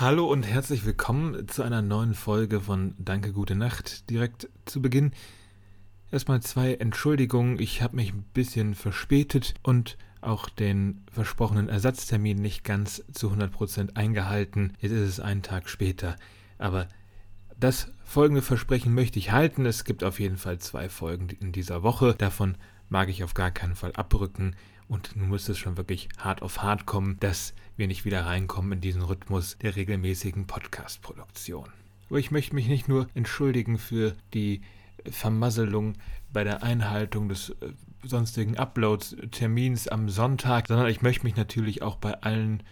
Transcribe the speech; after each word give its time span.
Hallo 0.00 0.24
und 0.24 0.44
herzlich 0.44 0.86
willkommen 0.86 1.46
zu 1.46 1.62
einer 1.62 1.82
neuen 1.82 2.14
Folge 2.14 2.62
von 2.62 2.94
Danke, 2.96 3.34
gute 3.34 3.54
Nacht. 3.54 4.08
Direkt 4.08 4.48
zu 4.64 4.80
Beginn 4.80 5.12
erstmal 6.10 6.40
zwei 6.40 6.72
Entschuldigungen. 6.72 7.60
Ich 7.60 7.82
habe 7.82 7.96
mich 7.96 8.14
ein 8.14 8.22
bisschen 8.32 8.74
verspätet 8.74 9.52
und 9.62 9.98
auch 10.22 10.48
den 10.48 11.04
versprochenen 11.12 11.68
Ersatztermin 11.68 12.38
nicht 12.38 12.64
ganz 12.64 13.04
zu 13.12 13.30
100% 13.30 13.94
eingehalten. 13.94 14.72
Jetzt 14.80 14.92
ist 14.92 15.06
es 15.06 15.20
einen 15.20 15.42
Tag 15.42 15.68
später. 15.68 16.16
Aber 16.56 16.88
das 17.58 17.92
folgende 18.02 18.40
Versprechen 18.40 18.94
möchte 18.94 19.18
ich 19.18 19.32
halten. 19.32 19.66
Es 19.66 19.84
gibt 19.84 20.02
auf 20.02 20.18
jeden 20.18 20.38
Fall 20.38 20.60
zwei 20.60 20.88
Folgen 20.88 21.28
in 21.28 21.52
dieser 21.52 21.82
Woche. 21.82 22.14
Davon 22.14 22.56
mag 22.88 23.10
ich 23.10 23.22
auf 23.22 23.34
gar 23.34 23.50
keinen 23.50 23.76
Fall 23.76 23.92
abrücken. 23.92 24.56
Und 24.90 25.14
nun 25.14 25.28
muss 25.28 25.48
es 25.48 25.56
schon 25.56 25.76
wirklich 25.76 26.08
hart 26.18 26.42
auf 26.42 26.62
hart 26.62 26.84
kommen, 26.84 27.16
dass 27.20 27.54
wir 27.76 27.86
nicht 27.86 28.04
wieder 28.04 28.26
reinkommen 28.26 28.72
in 28.72 28.80
diesen 28.80 29.02
Rhythmus 29.02 29.56
der 29.58 29.76
regelmäßigen 29.76 30.48
Podcast-Produktion. 30.48 31.68
Aber 32.08 32.18
ich 32.18 32.32
möchte 32.32 32.56
mich 32.56 32.66
nicht 32.66 32.88
nur 32.88 33.06
entschuldigen 33.14 33.78
für 33.78 34.16
die 34.34 34.62
Vermasselung 35.08 35.94
bei 36.32 36.42
der 36.42 36.64
Einhaltung 36.64 37.28
des 37.28 37.50
äh, 37.50 37.72
sonstigen 38.02 38.58
Uploads-Termins 38.58 39.86
am 39.86 40.08
Sonntag, 40.08 40.66
sondern 40.66 40.88
ich 40.88 41.02
möchte 41.02 41.22
mich 41.22 41.36
natürlich 41.36 41.82
auch 41.82 41.94
bei 41.94 42.20
allen 42.22 42.64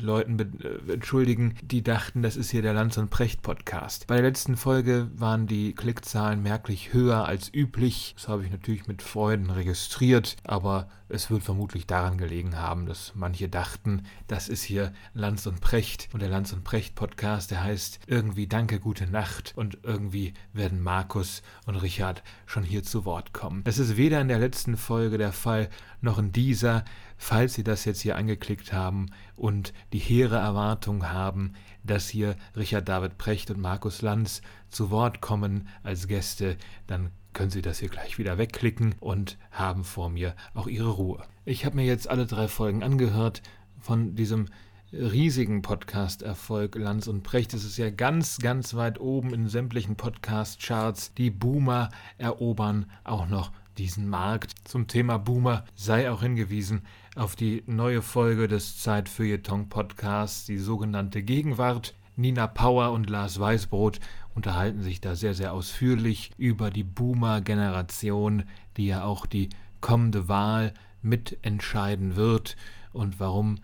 Leuten 0.00 0.38
äh, 0.38 0.92
entschuldigen, 0.92 1.54
die 1.62 1.82
dachten, 1.82 2.22
das 2.22 2.36
ist 2.36 2.50
hier 2.50 2.62
der 2.62 2.74
Lanz 2.74 2.96
und 2.98 3.10
Precht 3.10 3.42
Podcast. 3.42 4.06
Bei 4.06 4.16
der 4.16 4.24
letzten 4.24 4.56
Folge 4.56 5.10
waren 5.14 5.46
die 5.46 5.74
Klickzahlen 5.74 6.42
merklich 6.42 6.92
höher 6.92 7.26
als 7.26 7.52
üblich. 7.52 8.14
Das 8.16 8.28
habe 8.28 8.44
ich 8.44 8.50
natürlich 8.50 8.86
mit 8.86 9.02
Freuden 9.02 9.50
registriert, 9.50 10.36
aber 10.44 10.88
es 11.08 11.30
wird 11.30 11.42
vermutlich 11.42 11.86
daran 11.86 12.18
gelegen 12.18 12.58
haben, 12.58 12.86
dass 12.86 13.12
manche 13.14 13.48
dachten, 13.48 14.02
das 14.26 14.48
ist 14.48 14.62
hier 14.62 14.92
Lanz 15.12 15.46
und 15.46 15.60
Precht 15.60 16.08
und 16.12 16.20
der 16.20 16.28
Lanz 16.28 16.52
und 16.52 16.64
Precht 16.64 16.94
Podcast, 16.94 17.50
der 17.50 17.62
heißt 17.62 18.00
irgendwie 18.06 18.46
Danke, 18.46 18.80
gute 18.80 19.06
Nacht 19.06 19.52
und 19.56 19.78
irgendwie 19.82 20.34
werden 20.52 20.82
Markus 20.82 21.42
und 21.66 21.76
Richard 21.76 22.22
schon 22.46 22.64
hier 22.64 22.82
zu 22.82 23.04
Wort 23.04 23.32
kommen. 23.32 23.62
Das 23.64 23.78
ist 23.78 23.96
weder 23.96 24.20
in 24.20 24.28
der 24.28 24.38
letzten 24.38 24.76
Folge 24.76 25.18
der 25.18 25.32
Fall 25.32 25.68
noch 26.00 26.18
in 26.18 26.32
dieser 26.32 26.84
falls 27.16 27.54
Sie 27.54 27.64
das 27.64 27.84
jetzt 27.84 28.00
hier 28.00 28.16
angeklickt 28.16 28.72
haben 28.72 29.06
und 29.36 29.72
die 29.92 29.98
hehre 29.98 30.36
Erwartung 30.36 31.10
haben, 31.10 31.54
dass 31.82 32.08
hier 32.08 32.36
Richard 32.56 32.88
David 32.88 33.18
Precht 33.18 33.50
und 33.50 33.60
Markus 33.60 34.02
Lanz 34.02 34.42
zu 34.68 34.90
Wort 34.90 35.20
kommen 35.20 35.68
als 35.82 36.08
Gäste, 36.08 36.56
dann 36.86 37.10
können 37.32 37.50
Sie 37.50 37.62
das 37.62 37.80
hier 37.80 37.88
gleich 37.88 38.18
wieder 38.18 38.38
wegklicken 38.38 38.94
und 39.00 39.38
haben 39.50 39.84
vor 39.84 40.08
mir 40.08 40.34
auch 40.54 40.66
Ihre 40.66 40.90
Ruhe. 40.90 41.24
Ich 41.44 41.64
habe 41.66 41.76
mir 41.76 41.84
jetzt 41.84 42.08
alle 42.08 42.26
drei 42.26 42.48
Folgen 42.48 42.82
angehört 42.82 43.42
von 43.80 44.14
diesem 44.14 44.46
riesigen 44.92 45.60
Podcast-Erfolg 45.62 46.76
Lanz 46.76 47.08
und 47.08 47.22
Precht. 47.22 47.52
Es 47.52 47.64
ist 47.64 47.76
ja 47.76 47.90
ganz, 47.90 48.38
ganz 48.38 48.74
weit 48.74 49.00
oben 49.00 49.34
in 49.34 49.48
sämtlichen 49.48 49.96
Podcast-Charts. 49.96 51.14
Die 51.14 51.30
Boomer 51.30 51.88
erobern 52.16 52.86
auch 53.02 53.26
noch 53.26 53.50
diesen 53.76 54.08
Markt. 54.08 54.54
Zum 54.64 54.86
Thema 54.86 55.18
Boomer 55.18 55.64
sei 55.74 56.10
auch 56.10 56.22
hingewiesen 56.22 56.82
auf 57.14 57.36
die 57.36 57.62
neue 57.66 58.02
Folge 58.02 58.48
des 58.48 58.80
Zeitfeuilleton-Podcasts, 58.80 60.46
die 60.46 60.58
sogenannte 60.58 61.22
Gegenwart. 61.22 61.94
Nina 62.16 62.46
Power 62.46 62.92
und 62.92 63.08
Lars 63.08 63.38
Weißbrot 63.38 64.00
unterhalten 64.34 64.82
sich 64.82 65.00
da 65.00 65.14
sehr, 65.14 65.34
sehr 65.34 65.52
ausführlich 65.52 66.32
über 66.36 66.70
die 66.70 66.84
Boomer-Generation, 66.84 68.44
die 68.76 68.86
ja 68.86 69.04
auch 69.04 69.26
die 69.26 69.48
kommende 69.80 70.28
Wahl 70.28 70.74
mitentscheiden 71.02 72.16
wird 72.16 72.56
und 72.92 73.20
warum 73.20 73.58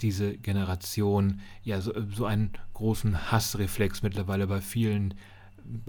diese 0.00 0.36
Generation 0.36 1.40
ja 1.62 1.80
so, 1.80 1.92
so 2.14 2.24
einen 2.24 2.52
großen 2.74 3.30
Hassreflex 3.30 4.02
mittlerweile 4.02 4.46
bei 4.46 4.60
vielen 4.60 5.14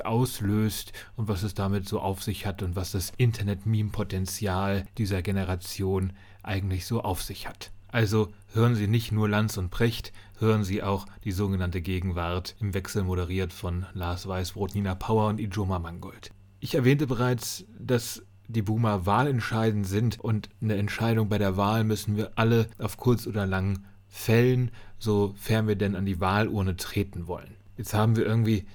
auslöst 0.04 0.94
und 1.16 1.28
was 1.28 1.44
es 1.44 1.54
damit 1.54 1.88
so 1.88 2.00
auf 2.02 2.22
sich 2.22 2.46
hat 2.46 2.62
und 2.64 2.76
was 2.76 2.92
das 2.92 3.14
Internet-Meme-Potenzial 3.18 4.86
dieser 4.98 5.22
Generation 5.22 6.12
eigentlich 6.44 6.86
so 6.86 7.02
auf 7.02 7.22
sich 7.22 7.48
hat. 7.48 7.72
Also 7.88 8.30
hören 8.54 8.76
Sie 8.76 8.88
nicht 8.88 9.12
nur 9.12 9.28
Lanz 9.28 9.58
und 9.58 9.72
Precht, 9.72 10.14
hören 10.38 10.64
Sie 10.64 10.84
auch 10.84 11.08
die 11.24 11.32
sogenannte 11.32 11.82
Gegenwart, 11.82 12.56
im 12.60 12.74
Wechsel 12.74 13.04
moderiert 13.04 13.52
von 13.52 13.86
Lars 13.94 14.28
Weißbrot, 14.28 14.76
Nina 14.76 14.96
Power 14.96 15.28
und 15.28 15.40
Ijoma 15.40 15.80
Mangold. 15.80 16.32
Ich 16.60 16.76
erwähnte 16.76 17.08
bereits, 17.08 17.66
dass 17.80 18.24
die 18.48 18.62
Boomer 18.62 19.06
wahlentscheidend 19.06 19.88
sind 19.88 20.20
und 20.20 20.50
eine 20.62 20.76
Entscheidung 20.76 21.30
bei 21.30 21.38
der 21.38 21.58
Wahl 21.58 21.84
müssen 21.84 22.18
wir 22.18 22.32
alle 22.36 22.68
auf 22.78 22.98
kurz 22.98 23.28
oder 23.28 23.46
lang 23.46 23.86
fällen, 24.08 24.72
sofern 24.98 25.68
wir 25.68 25.76
denn 25.76 25.96
an 25.96 26.06
die 26.06 26.20
Wahlurne 26.20 26.76
treten 26.76 27.28
wollen. 27.28 27.56
Jetzt 27.78 27.94
haben 27.94 28.16
wir 28.16 28.26
irgendwie 28.26 28.66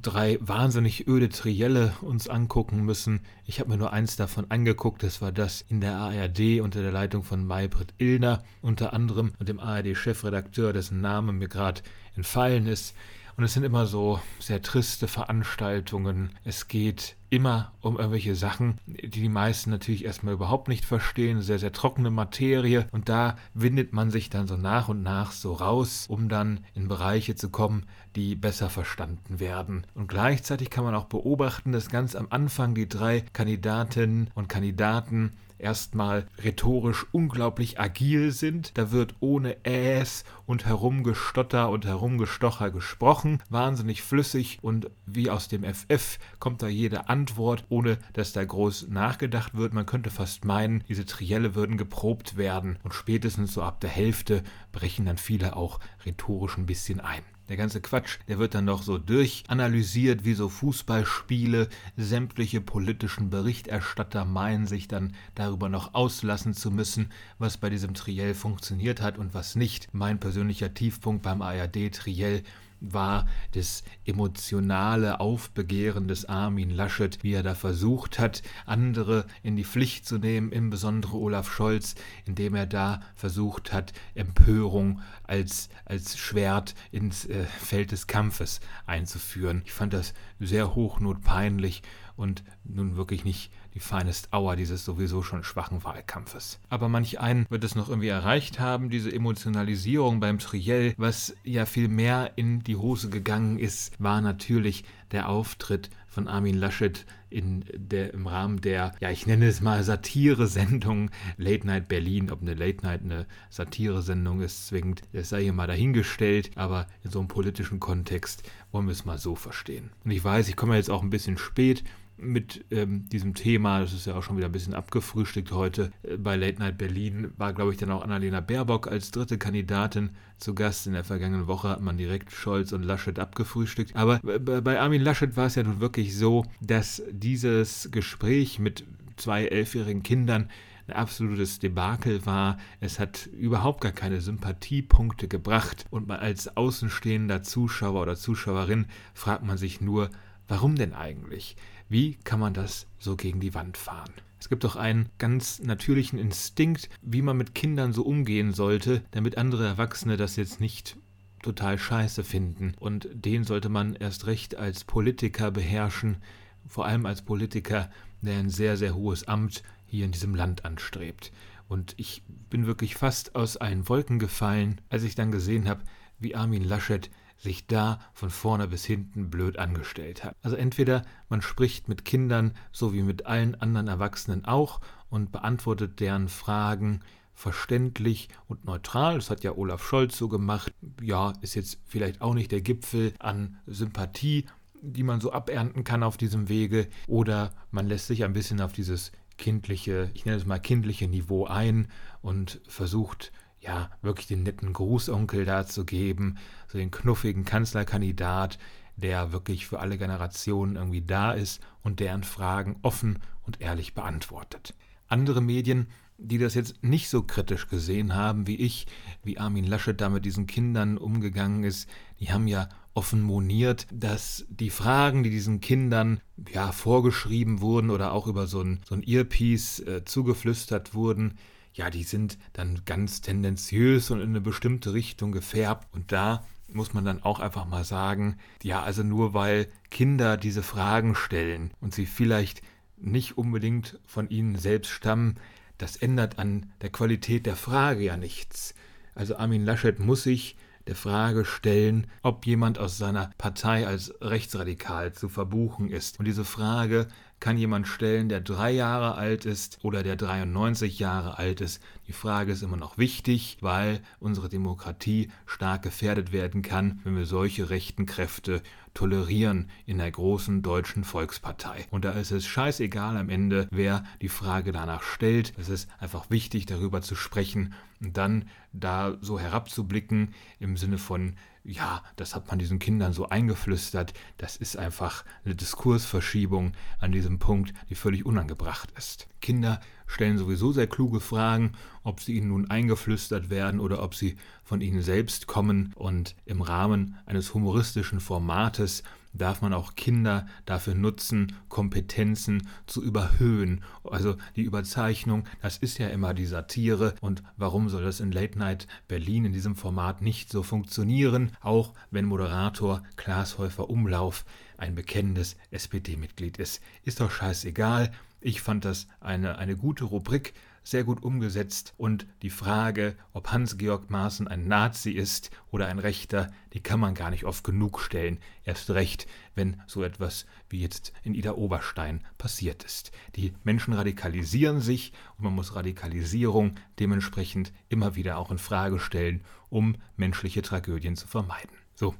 drei 0.00 0.38
wahnsinnig 0.40 1.06
öde 1.06 1.28
Trielle 1.28 1.92
uns 2.00 2.28
angucken 2.28 2.84
müssen. 2.84 3.20
Ich 3.44 3.60
habe 3.60 3.70
mir 3.70 3.76
nur 3.76 3.92
eins 3.92 4.16
davon 4.16 4.50
angeguckt, 4.50 5.02
das 5.02 5.20
war 5.20 5.32
das 5.32 5.64
in 5.68 5.80
der 5.80 5.96
ARD 5.96 6.60
unter 6.60 6.82
der 6.82 6.92
Leitung 6.92 7.22
von 7.22 7.46
Maybrit 7.46 7.94
Illner 7.98 8.42
unter 8.62 8.92
anderem 8.92 9.32
und 9.38 9.48
dem 9.48 9.60
ARD-Chefredakteur, 9.60 10.72
dessen 10.72 11.00
Name 11.00 11.32
mir 11.32 11.48
gerade 11.48 11.82
entfallen 12.16 12.66
ist. 12.66 12.94
Und 13.36 13.44
es 13.44 13.54
sind 13.54 13.64
immer 13.64 13.86
so 13.86 14.20
sehr 14.38 14.62
triste 14.62 15.08
Veranstaltungen. 15.08 16.30
Es 16.44 16.68
geht 16.68 17.16
immer 17.30 17.72
um 17.80 17.96
irgendwelche 17.96 18.36
Sachen, 18.36 18.78
die 18.86 19.08
die 19.08 19.28
meisten 19.28 19.70
natürlich 19.70 20.04
erstmal 20.04 20.34
überhaupt 20.34 20.68
nicht 20.68 20.84
verstehen. 20.84 21.40
Sehr, 21.40 21.58
sehr 21.58 21.72
trockene 21.72 22.10
Materie. 22.10 22.86
Und 22.92 23.08
da 23.08 23.36
windet 23.52 23.92
man 23.92 24.10
sich 24.10 24.30
dann 24.30 24.46
so 24.46 24.56
nach 24.56 24.88
und 24.88 25.02
nach 25.02 25.32
so 25.32 25.52
raus, 25.52 26.06
um 26.08 26.28
dann 26.28 26.60
in 26.74 26.86
Bereiche 26.86 27.34
zu 27.34 27.50
kommen, 27.50 27.86
die 28.14 28.36
besser 28.36 28.70
verstanden 28.70 29.40
werden. 29.40 29.84
Und 29.94 30.06
gleichzeitig 30.06 30.70
kann 30.70 30.84
man 30.84 30.94
auch 30.94 31.06
beobachten, 31.06 31.72
dass 31.72 31.88
ganz 31.88 32.14
am 32.14 32.28
Anfang 32.30 32.74
die 32.74 32.88
drei 32.88 33.22
Kandidatinnen 33.32 34.30
und 34.34 34.48
Kandidaten 34.48 35.32
erstmal 35.58 36.26
rhetorisch 36.42 37.06
unglaublich 37.12 37.80
agil 37.80 38.32
sind. 38.32 38.76
Da 38.76 38.90
wird 38.90 39.14
ohne 39.20 39.64
Äs 39.64 40.24
und 40.46 40.66
Herumgestotter 40.66 41.70
und 41.70 41.86
Herumgestocher 41.86 42.70
gesprochen, 42.70 43.42
wahnsinnig 43.50 44.02
flüssig 44.02 44.58
und 44.62 44.90
wie 45.06 45.30
aus 45.30 45.48
dem 45.48 45.64
FF 45.64 46.18
kommt 46.38 46.62
da 46.62 46.68
jede 46.68 47.08
Antwort, 47.08 47.64
ohne 47.68 47.98
dass 48.12 48.32
da 48.32 48.44
groß 48.44 48.88
nachgedacht 48.88 49.56
wird. 49.56 49.74
Man 49.74 49.86
könnte 49.86 50.10
fast 50.10 50.44
meinen, 50.44 50.84
diese 50.88 51.06
Trielle 51.06 51.54
würden 51.54 51.76
geprobt 51.76 52.36
werden 52.36 52.78
und 52.82 52.94
spätestens 52.94 53.54
so 53.54 53.62
ab 53.62 53.80
der 53.80 53.90
Hälfte 53.90 54.42
brechen 54.72 55.06
dann 55.06 55.18
viele 55.18 55.56
auch 55.56 55.80
rhetorisch 56.04 56.58
ein 56.58 56.66
bisschen 56.66 57.00
ein. 57.00 57.22
Der 57.50 57.58
ganze 57.58 57.82
Quatsch, 57.82 58.18
der 58.26 58.38
wird 58.38 58.54
dann 58.54 58.64
noch 58.64 58.82
so 58.82 58.96
durchanalysiert 58.96 60.24
wie 60.24 60.32
so 60.32 60.48
Fußballspiele. 60.48 61.68
Sämtliche 61.94 62.62
politischen 62.62 63.28
Berichterstatter 63.28 64.24
meinen 64.24 64.66
sich 64.66 64.88
dann 64.88 65.14
darüber 65.34 65.68
noch 65.68 65.92
auslassen 65.92 66.54
zu 66.54 66.70
müssen, 66.70 67.10
was 67.38 67.58
bei 67.58 67.68
diesem 67.68 67.92
Triell 67.92 68.32
funktioniert 68.32 69.02
hat 69.02 69.18
und 69.18 69.34
was 69.34 69.56
nicht. 69.56 69.88
Mein 69.92 70.20
persönlicher 70.20 70.72
Tiefpunkt 70.72 71.22
beim 71.22 71.42
ARD-Triell 71.42 72.44
war 72.92 73.26
das 73.52 73.84
emotionale 74.04 75.20
Aufbegehren 75.20 76.08
des 76.08 76.24
Armin 76.26 76.70
Laschet, 76.70 77.22
wie 77.22 77.32
er 77.32 77.42
da 77.42 77.54
versucht 77.54 78.18
hat, 78.18 78.42
andere 78.66 79.26
in 79.42 79.56
die 79.56 79.64
Pflicht 79.64 80.06
zu 80.06 80.18
nehmen, 80.18 80.52
insbesondere 80.52 81.16
Olaf 81.16 81.50
Scholz, 81.50 81.94
indem 82.24 82.54
er 82.54 82.66
da 82.66 83.00
versucht 83.14 83.72
hat, 83.72 83.92
Empörung 84.14 85.00
als, 85.22 85.68
als 85.84 86.18
Schwert 86.18 86.74
ins 86.90 87.26
äh, 87.26 87.44
Feld 87.44 87.92
des 87.92 88.06
Kampfes 88.06 88.60
einzuführen. 88.86 89.62
Ich 89.64 89.72
fand 89.72 89.92
das 89.92 90.14
sehr 90.40 90.74
hochnotpeinlich 90.74 91.82
und 92.16 92.44
nun 92.64 92.96
wirklich 92.96 93.24
nicht 93.24 93.50
die 93.74 93.80
finest 93.80 94.32
hour 94.32 94.56
dieses 94.56 94.84
sowieso 94.84 95.22
schon 95.22 95.42
schwachen 95.42 95.84
Wahlkampfes. 95.84 96.60
Aber 96.68 96.88
manch 96.88 97.20
einen 97.20 97.46
wird 97.50 97.64
es 97.64 97.74
noch 97.74 97.88
irgendwie 97.88 98.08
erreicht 98.08 98.60
haben, 98.60 98.88
diese 98.88 99.12
Emotionalisierung 99.12 100.20
beim 100.20 100.38
Triell. 100.38 100.94
Was 100.96 101.34
ja 101.42 101.66
viel 101.66 101.88
mehr 101.88 102.32
in 102.36 102.62
die 102.62 102.76
Hose 102.76 103.10
gegangen 103.10 103.58
ist, 103.58 103.92
war 103.98 104.20
natürlich 104.20 104.84
der 105.10 105.28
Auftritt 105.28 105.90
von 106.06 106.28
Armin 106.28 106.56
Laschet 106.56 107.04
in 107.28 107.64
der, 107.74 108.14
im 108.14 108.28
Rahmen 108.28 108.60
der, 108.60 108.92
ja, 109.00 109.10
ich 109.10 109.26
nenne 109.26 109.48
es 109.48 109.60
mal 109.60 109.82
Satire-Sendung 109.82 111.10
Late 111.36 111.66
Night 111.66 111.88
Berlin. 111.88 112.30
Ob 112.30 112.40
eine 112.40 112.54
Late 112.54 112.86
Night 112.86 113.02
eine 113.02 113.26
Satire-Sendung 113.50 114.40
ist, 114.40 114.68
zwingend, 114.68 115.02
das 115.12 115.30
sei 115.30 115.42
hier 115.42 115.52
mal 115.52 115.66
dahingestellt, 115.66 116.52
aber 116.54 116.86
in 117.02 117.10
so 117.10 117.18
einem 117.18 117.28
politischen 117.28 117.80
Kontext 117.80 118.48
wollen 118.70 118.86
wir 118.86 118.92
es 118.92 119.04
mal 119.04 119.18
so 119.18 119.34
verstehen. 119.34 119.90
Und 120.04 120.12
ich 120.12 120.22
weiß, 120.22 120.48
ich 120.48 120.54
komme 120.54 120.76
jetzt 120.76 120.90
auch 120.90 121.02
ein 121.02 121.10
bisschen 121.10 121.36
spät 121.36 121.82
mit 122.16 122.64
ähm, 122.70 123.08
diesem 123.08 123.34
Thema, 123.34 123.80
das 123.80 123.92
ist 123.92 124.06
ja 124.06 124.14
auch 124.14 124.22
schon 124.22 124.36
wieder 124.36 124.46
ein 124.46 124.52
bisschen 124.52 124.74
abgefrühstückt 124.74 125.52
heute, 125.52 125.90
äh, 126.02 126.16
bei 126.16 126.36
Late 126.36 126.58
Night 126.58 126.78
Berlin 126.78 127.32
war, 127.36 127.52
glaube 127.52 127.72
ich, 127.72 127.78
dann 127.78 127.90
auch 127.90 128.02
Annalena 128.02 128.40
Baerbock 128.40 128.88
als 128.88 129.10
dritte 129.10 129.38
Kandidatin 129.38 130.10
zu 130.38 130.54
Gast. 130.54 130.86
In 130.86 130.92
der 130.92 131.04
vergangenen 131.04 131.46
Woche 131.46 131.68
hat 131.68 131.80
man 131.80 131.96
direkt 131.96 132.32
Scholz 132.32 132.72
und 132.72 132.82
Laschet 132.82 133.18
abgefrühstückt. 133.18 133.96
Aber 133.96 134.20
bei 134.20 134.80
Armin 134.80 135.02
Laschet 135.02 135.36
war 135.36 135.46
es 135.46 135.54
ja 135.54 135.62
nun 135.62 135.80
wirklich 135.80 136.16
so, 136.16 136.44
dass 136.60 137.02
dieses 137.10 137.88
Gespräch 137.90 138.58
mit 138.58 138.84
zwei 139.16 139.46
elfjährigen 139.46 140.02
Kindern 140.02 140.50
ein 140.86 140.94
absolutes 140.94 141.58
Debakel 141.58 142.26
war. 142.26 142.58
Es 142.80 142.98
hat 142.98 143.26
überhaupt 143.26 143.80
gar 143.80 143.92
keine 143.92 144.20
Sympathiepunkte 144.20 145.28
gebracht 145.28 145.86
und 145.90 146.10
als 146.10 146.56
außenstehender 146.56 147.42
Zuschauer 147.42 148.02
oder 148.02 148.16
Zuschauerin 148.16 148.86
fragt 149.14 149.44
man 149.44 149.56
sich 149.56 149.80
nur, 149.80 150.10
warum 150.46 150.76
denn 150.76 150.92
eigentlich? 150.92 151.56
Wie 151.88 152.14
kann 152.24 152.40
man 152.40 152.54
das 152.54 152.86
so 152.98 153.16
gegen 153.16 153.40
die 153.40 153.54
Wand 153.54 153.76
fahren? 153.76 154.12
Es 154.40 154.48
gibt 154.48 154.64
doch 154.64 154.76
einen 154.76 155.08
ganz 155.18 155.60
natürlichen 155.60 156.18
Instinkt, 156.18 156.88
wie 157.02 157.22
man 157.22 157.36
mit 157.36 157.54
Kindern 157.54 157.92
so 157.92 158.02
umgehen 158.02 158.52
sollte, 158.52 159.02
damit 159.10 159.38
andere 159.38 159.66
Erwachsene 159.66 160.16
das 160.16 160.36
jetzt 160.36 160.60
nicht 160.60 160.96
total 161.42 161.78
scheiße 161.78 162.24
finden. 162.24 162.74
Und 162.80 163.08
den 163.12 163.44
sollte 163.44 163.68
man 163.68 163.94
erst 163.94 164.26
recht 164.26 164.56
als 164.56 164.84
Politiker 164.84 165.50
beherrschen, 165.50 166.18
vor 166.66 166.86
allem 166.86 167.06
als 167.06 167.22
Politiker, 167.22 167.90
der 168.22 168.38
ein 168.38 168.50
sehr, 168.50 168.76
sehr 168.76 168.94
hohes 168.94 169.28
Amt 169.28 169.62
hier 169.86 170.04
in 170.04 170.12
diesem 170.12 170.34
Land 170.34 170.64
anstrebt. 170.64 171.32
Und 171.68 171.94
ich 171.96 172.22
bin 172.50 172.66
wirklich 172.66 172.96
fast 172.96 173.34
aus 173.34 173.56
allen 173.56 173.88
Wolken 173.88 174.18
gefallen, 174.18 174.80
als 174.88 175.02
ich 175.02 175.14
dann 175.14 175.30
gesehen 175.32 175.68
habe, 175.68 175.84
wie 176.18 176.34
Armin 176.34 176.64
Laschet 176.64 177.10
sich 177.36 177.66
da 177.66 178.00
von 178.12 178.30
vorne 178.30 178.68
bis 178.68 178.84
hinten 178.84 179.30
blöd 179.30 179.58
angestellt 179.58 180.24
hat. 180.24 180.36
Also 180.42 180.56
entweder 180.56 181.02
man 181.28 181.42
spricht 181.42 181.88
mit 181.88 182.04
Kindern 182.04 182.52
so 182.72 182.92
wie 182.92 183.02
mit 183.02 183.26
allen 183.26 183.54
anderen 183.54 183.88
Erwachsenen 183.88 184.44
auch 184.44 184.80
und 185.10 185.32
beantwortet 185.32 186.00
deren 186.00 186.28
Fragen 186.28 187.00
verständlich 187.34 188.28
und 188.46 188.64
neutral. 188.64 189.16
Das 189.16 189.30
hat 189.30 189.44
ja 189.44 189.56
Olaf 189.56 189.84
Scholz 189.84 190.16
so 190.16 190.28
gemacht. 190.28 190.72
Ja, 191.02 191.32
ist 191.40 191.54
jetzt 191.54 191.78
vielleicht 191.84 192.20
auch 192.20 192.34
nicht 192.34 192.52
der 192.52 192.60
Gipfel 192.60 193.12
an 193.18 193.58
Sympathie, 193.66 194.46
die 194.80 195.02
man 195.02 195.20
so 195.20 195.32
abernten 195.32 195.84
kann 195.84 196.02
auf 196.02 196.16
diesem 196.16 196.48
Wege. 196.48 196.88
Oder 197.06 197.52
man 197.70 197.86
lässt 197.86 198.06
sich 198.06 198.24
ein 198.24 198.32
bisschen 198.32 198.60
auf 198.60 198.72
dieses 198.72 199.12
kindliche, 199.36 200.10
ich 200.14 200.24
nenne 200.24 200.36
es 200.36 200.46
mal 200.46 200.60
kindliche 200.60 201.08
Niveau 201.08 201.46
ein 201.46 201.88
und 202.22 202.60
versucht 202.68 203.32
ja, 203.64 203.90
wirklich 204.02 204.26
den 204.26 204.42
netten 204.42 204.72
Grußonkel 204.72 205.44
da 205.44 205.66
zu 205.66 205.84
geben, 205.84 206.36
so 206.68 206.78
den 206.78 206.90
knuffigen 206.90 207.44
Kanzlerkandidat, 207.44 208.58
der 208.96 209.32
wirklich 209.32 209.66
für 209.66 209.80
alle 209.80 209.98
Generationen 209.98 210.76
irgendwie 210.76 211.02
da 211.02 211.32
ist 211.32 211.60
und 211.82 212.00
deren 212.00 212.24
Fragen 212.24 212.76
offen 212.82 213.20
und 213.42 213.60
ehrlich 213.60 213.94
beantwortet. 213.94 214.74
Andere 215.08 215.40
Medien, 215.40 215.88
die 216.18 216.38
das 216.38 216.54
jetzt 216.54 216.82
nicht 216.82 217.08
so 217.08 217.22
kritisch 217.22 217.68
gesehen 217.68 218.14
haben 218.14 218.46
wie 218.46 218.56
ich, 218.56 218.86
wie 219.24 219.38
Armin 219.38 219.64
Laschet 219.64 220.00
da 220.00 220.08
mit 220.08 220.24
diesen 220.24 220.46
Kindern 220.46 220.96
umgegangen 220.96 221.64
ist, 221.64 221.88
die 222.20 222.32
haben 222.32 222.46
ja 222.46 222.68
offen 222.92 223.22
moniert, 223.22 223.88
dass 223.92 224.46
die 224.48 224.70
Fragen, 224.70 225.24
die 225.24 225.30
diesen 225.30 225.60
Kindern 225.60 226.20
ja 226.52 226.70
vorgeschrieben 226.70 227.60
wurden 227.60 227.90
oder 227.90 228.12
auch 228.12 228.28
über 228.28 228.46
so 228.46 228.60
ein, 228.60 228.80
so 228.88 228.94
ein 228.94 229.02
Earpiece 229.02 229.80
äh, 229.80 230.04
zugeflüstert 230.04 230.94
wurden, 230.94 231.34
ja, 231.74 231.90
die 231.90 232.04
sind 232.04 232.38
dann 232.52 232.82
ganz 232.84 233.20
tendenziös 233.20 234.10
und 234.10 234.20
in 234.20 234.30
eine 234.30 234.40
bestimmte 234.40 234.94
Richtung 234.94 235.32
gefärbt. 235.32 235.92
Und 235.92 236.12
da 236.12 236.46
muss 236.72 236.94
man 236.94 237.04
dann 237.04 237.22
auch 237.22 237.40
einfach 237.40 237.66
mal 237.66 237.84
sagen, 237.84 238.38
ja, 238.62 238.82
also 238.82 239.02
nur 239.02 239.34
weil 239.34 239.68
Kinder 239.90 240.36
diese 240.36 240.62
Fragen 240.62 241.14
stellen 241.14 241.72
und 241.80 241.94
sie 241.94 242.06
vielleicht 242.06 242.62
nicht 242.96 243.36
unbedingt 243.36 243.98
von 244.06 244.28
ihnen 244.30 244.56
selbst 244.56 244.90
stammen, 244.90 245.36
das 245.78 245.96
ändert 245.96 246.38
an 246.38 246.72
der 246.80 246.90
Qualität 246.90 247.46
der 247.46 247.56
Frage 247.56 248.04
ja 248.04 248.16
nichts. 248.16 248.74
Also 249.14 249.36
Armin 249.36 249.64
Laschet 249.64 249.98
muss 249.98 250.22
sich 250.22 250.56
der 250.86 250.94
Frage 250.94 251.44
stellen, 251.44 252.06
ob 252.22 252.46
jemand 252.46 252.78
aus 252.78 252.98
seiner 252.98 253.30
Partei 253.38 253.86
als 253.86 254.14
rechtsradikal 254.20 255.12
zu 255.12 255.28
verbuchen 255.28 255.88
ist. 255.88 256.18
Und 256.18 256.26
diese 256.26 256.44
Frage 256.44 257.08
kann 257.44 257.58
jemand 257.58 257.86
stellen, 257.86 258.30
der 258.30 258.40
drei 258.40 258.70
Jahre 258.70 259.16
alt 259.16 259.44
ist 259.44 259.78
oder 259.82 260.02
der 260.02 260.16
93 260.16 260.98
Jahre 260.98 261.36
alt 261.36 261.60
ist. 261.60 261.82
Die 262.08 262.14
Frage 262.14 262.50
ist 262.50 262.62
immer 262.62 262.78
noch 262.78 262.96
wichtig, 262.96 263.58
weil 263.60 264.00
unsere 264.18 264.48
Demokratie 264.48 265.28
stark 265.44 265.82
gefährdet 265.82 266.32
werden 266.32 266.62
kann, 266.62 267.00
wenn 267.04 267.18
wir 267.18 267.26
solche 267.26 267.68
rechten 267.68 268.06
Kräfte 268.06 268.62
tolerieren 268.94 269.68
in 269.84 269.98
der 269.98 270.10
großen 270.10 270.62
deutschen 270.62 271.04
Volkspartei. 271.04 271.84
Und 271.90 272.06
da 272.06 272.12
ist 272.12 272.30
es 272.30 272.46
scheißegal 272.46 273.18
am 273.18 273.28
Ende, 273.28 273.68
wer 273.70 274.04
die 274.22 274.30
Frage 274.30 274.72
danach 274.72 275.02
stellt. 275.02 275.52
Es 275.58 275.68
ist 275.68 275.90
einfach 275.98 276.30
wichtig, 276.30 276.64
darüber 276.64 277.02
zu 277.02 277.14
sprechen 277.14 277.74
und 278.00 278.16
dann 278.16 278.48
da 278.72 279.18
so 279.20 279.38
herabzublicken 279.38 280.32
im 280.60 280.78
Sinne 280.78 280.96
von, 280.96 281.34
ja, 281.64 282.02
das 282.16 282.34
hat 282.34 282.48
man 282.48 282.58
diesen 282.58 282.78
Kindern 282.78 283.12
so 283.12 283.28
eingeflüstert, 283.28 284.12
das 284.36 284.56
ist 284.56 284.76
einfach 284.76 285.24
eine 285.44 285.54
Diskursverschiebung 285.54 286.72
an 286.98 287.10
diesem 287.10 287.38
Punkt, 287.38 287.72
die 287.88 287.94
völlig 287.94 288.26
unangebracht 288.26 288.92
ist. 288.96 289.28
Kinder 289.40 289.80
stellen 290.06 290.36
sowieso 290.36 290.72
sehr 290.72 290.86
kluge 290.86 291.20
Fragen, 291.20 291.72
ob 292.02 292.20
sie 292.20 292.34
ihnen 292.36 292.48
nun 292.48 292.70
eingeflüstert 292.70 293.48
werden 293.48 293.80
oder 293.80 294.02
ob 294.02 294.14
sie 294.14 294.36
von 294.62 294.82
ihnen 294.82 295.02
selbst 295.02 295.46
kommen 295.46 295.92
und 295.96 296.36
im 296.44 296.60
Rahmen 296.60 297.16
eines 297.24 297.54
humoristischen 297.54 298.20
Formates 298.20 299.02
darf 299.34 299.60
man 299.60 299.74
auch 299.74 299.96
Kinder 299.96 300.46
dafür 300.64 300.94
nutzen, 300.94 301.54
Kompetenzen 301.68 302.68
zu 302.86 303.02
überhöhen. 303.02 303.82
Also 304.04 304.36
die 304.56 304.62
Überzeichnung, 304.62 305.44
das 305.60 305.76
ist 305.76 305.98
ja 305.98 306.08
immer 306.08 306.32
die 306.32 306.46
Satire 306.46 307.14
und 307.20 307.42
warum 307.56 307.88
soll 307.88 308.04
das 308.04 308.20
in 308.20 308.32
Late 308.32 308.58
Night 308.58 308.86
Berlin 309.08 309.44
in 309.44 309.52
diesem 309.52 309.76
Format 309.76 310.22
nicht 310.22 310.50
so 310.50 310.62
funktionieren, 310.62 311.52
auch 311.60 311.92
wenn 312.10 312.24
Moderator 312.24 313.02
Klaas 313.16 313.58
Häufer 313.58 313.90
Umlauf 313.90 314.44
ein 314.78 314.94
bekennendes 314.94 315.56
SPD-Mitglied 315.70 316.58
ist. 316.58 316.80
Ist 317.04 317.20
doch 317.20 317.30
scheißegal. 317.30 318.12
Ich 318.40 318.60
fand 318.60 318.84
das 318.84 319.06
eine, 319.20 319.58
eine 319.58 319.76
gute 319.76 320.04
Rubrik, 320.04 320.54
sehr 320.84 321.02
gut 321.02 321.22
umgesetzt 321.22 321.94
und 321.96 322.26
die 322.42 322.50
Frage, 322.50 323.16
ob 323.32 323.50
Hans-Georg 323.50 324.10
Maaßen 324.10 324.46
ein 324.46 324.68
Nazi 324.68 325.10
ist 325.10 325.50
oder 325.70 325.86
ein 325.86 325.98
Rechter, 325.98 326.52
die 326.74 326.80
kann 326.80 327.00
man 327.00 327.14
gar 327.14 327.30
nicht 327.30 327.44
oft 327.44 327.64
genug 327.64 328.00
stellen. 328.00 328.38
Erst 328.62 328.90
recht, 328.90 329.26
wenn 329.54 329.82
so 329.86 330.04
etwas 330.04 330.46
wie 330.68 330.80
jetzt 330.80 331.12
in 331.22 331.34
Ida 331.34 331.52
Oberstein 331.52 332.22
passiert 332.38 332.84
ist. 332.84 333.10
Die 333.34 333.54
Menschen 333.64 333.94
radikalisieren 333.94 334.80
sich 334.80 335.12
und 335.38 335.44
man 335.44 335.54
muss 335.54 335.74
Radikalisierung 335.74 336.74
dementsprechend 337.00 337.72
immer 337.88 338.14
wieder 338.14 338.38
auch 338.38 338.50
in 338.50 338.58
Frage 338.58 339.00
stellen, 339.00 339.42
um 339.70 339.96
menschliche 340.16 340.62
Tragödien 340.62 341.16
zu 341.16 341.26
vermeiden. 341.26 341.76
So, 341.94 342.14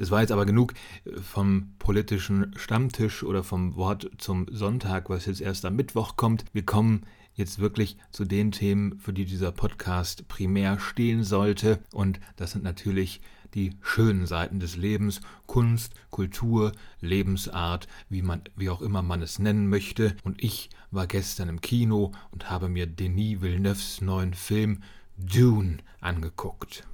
das 0.00 0.10
war 0.10 0.22
jetzt 0.22 0.32
aber 0.32 0.46
genug 0.46 0.72
äh, 1.04 1.20
vom 1.20 1.74
politischen 1.78 2.54
Stammtisch 2.56 3.22
oder 3.22 3.44
vom 3.44 3.76
Wort 3.76 4.10
zum 4.16 4.46
Sonntag, 4.50 5.10
was 5.10 5.26
jetzt 5.26 5.42
erst 5.42 5.66
am 5.66 5.76
Mittwoch 5.76 6.16
kommt. 6.16 6.44
Wir 6.54 6.64
kommen 6.64 7.02
jetzt 7.40 7.58
wirklich 7.58 7.96
zu 8.12 8.24
den 8.24 8.52
Themen, 8.52 9.00
für 9.00 9.12
die 9.12 9.24
dieser 9.24 9.50
Podcast 9.50 10.28
primär 10.28 10.78
stehen 10.78 11.24
sollte. 11.24 11.80
Und 11.92 12.20
das 12.36 12.52
sind 12.52 12.62
natürlich 12.62 13.20
die 13.54 13.76
schönen 13.82 14.26
Seiten 14.26 14.60
des 14.60 14.76
Lebens, 14.76 15.20
Kunst, 15.46 15.94
Kultur, 16.10 16.70
Lebensart, 17.00 17.88
wie 18.08 18.22
man, 18.22 18.42
wie 18.54 18.70
auch 18.70 18.80
immer 18.80 19.02
man 19.02 19.22
es 19.22 19.40
nennen 19.40 19.68
möchte. 19.68 20.16
Und 20.22 20.42
ich 20.42 20.70
war 20.92 21.08
gestern 21.08 21.48
im 21.48 21.60
Kino 21.60 22.12
und 22.30 22.48
habe 22.48 22.68
mir 22.68 22.86
Denis 22.86 23.40
Villeneuves 23.40 24.00
neuen 24.00 24.34
Film 24.34 24.82
Dune 25.16 25.78
angeguckt. 26.00 26.86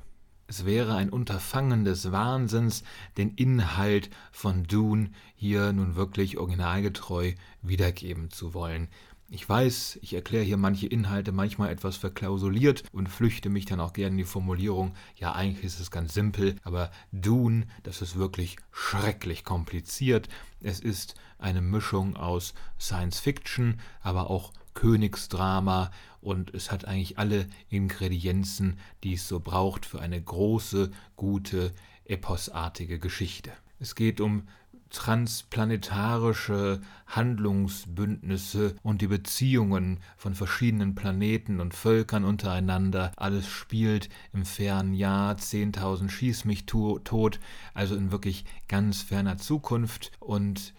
Es 0.49 0.65
wäre 0.65 0.95
ein 0.95 1.11
Unterfangen 1.11 1.85
des 1.85 2.13
Wahnsinns, 2.13 2.85
den 3.17 3.31
Inhalt 3.35 4.11
von 4.31 4.63
Dune 4.63 5.11
hier 5.35 5.73
nun 5.73 5.97
wirklich 5.97 6.39
originalgetreu 6.39 7.33
wiedergeben 7.63 8.31
zu 8.31 8.55
wollen. 8.55 8.89
Ich 9.29 9.49
weiß, 9.49 9.99
ich 10.03 10.15
erkläre 10.15 10.45
hier 10.45 10.57
manche 10.57 10.87
Inhalte 10.87 11.33
manchmal 11.33 11.71
etwas 11.71 11.97
verklausuliert 11.97 12.85
und 12.93 13.09
flüchte 13.09 13.49
mich 13.49 13.65
dann 13.65 13.81
auch 13.81 13.93
gerne 13.93 14.13
in 14.13 14.19
die 14.19 14.25
Formulierung, 14.25 14.95
ja 15.17 15.33
eigentlich 15.33 15.65
ist 15.65 15.81
es 15.81 15.91
ganz 15.91 16.15
simpel, 16.15 16.55
aber 16.63 16.93
Dune, 17.11 17.67
das 17.83 18.03
ist 18.03 18.17
wirklich 18.17 18.57
schrecklich 18.71 19.43
kompliziert. 19.43 20.29
Es 20.61 20.79
ist 20.79 21.17
eine 21.39 21.61
Mischung 21.61 22.17
aus 22.17 22.55
Science 22.79 23.19
Fiction, 23.19 23.81
aber 24.01 24.31
auch 24.31 24.53
Königsdrama 24.75 25.91
und 26.21 26.55
es 26.55 26.71
hat 26.71 26.85
eigentlich 26.85 27.19
alle 27.19 27.49
Ingredienzen, 27.69 28.79
die 29.03 29.15
es 29.15 29.27
so 29.27 29.41
braucht 29.41 29.87
für 29.87 30.01
eine 30.01 30.23
große, 30.23 30.93
gute, 31.17 31.73
eposartige 32.05 33.01
Geschichte. 33.01 33.51
Es 33.81 33.97
geht 33.97 34.21
um 34.21 34.47
transplanetarische 34.91 36.81
Handlungsbündnisse 37.07 38.77
und 38.83 39.03
die 39.03 39.07
Beziehungen 39.07 40.01
von 40.17 40.35
verschiedenen 40.35 40.95
Planeten 40.95 41.61
und 41.61 41.75
Völkern 41.75 42.25
untereinander. 42.25 43.13
Alles 43.17 43.49
spielt 43.49 44.09
im 44.33 44.45
fernen 44.45 44.95
Jahr 44.95 45.35
10.000 45.35 46.09
Schieß 46.09 46.45
mich 46.45 46.67
tot, 46.67 47.41
also 47.75 47.95
in 47.97 48.13
wirklich 48.13 48.45
ganz 48.69 49.03
ferner 49.03 49.39
Zukunft 49.39 50.13
und 50.21 50.75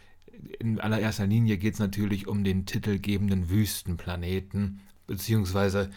in 0.60 0.80
allererster 0.80 1.28
Linie 1.28 1.58
geht 1.58 1.74
es 1.74 1.80
natürlich 1.80 2.28
um 2.28 2.44
den 2.44 2.66
titelgebenden 2.66 3.50
Wüstenplaneten, 3.50 4.82
beziehungsweise 5.08 5.90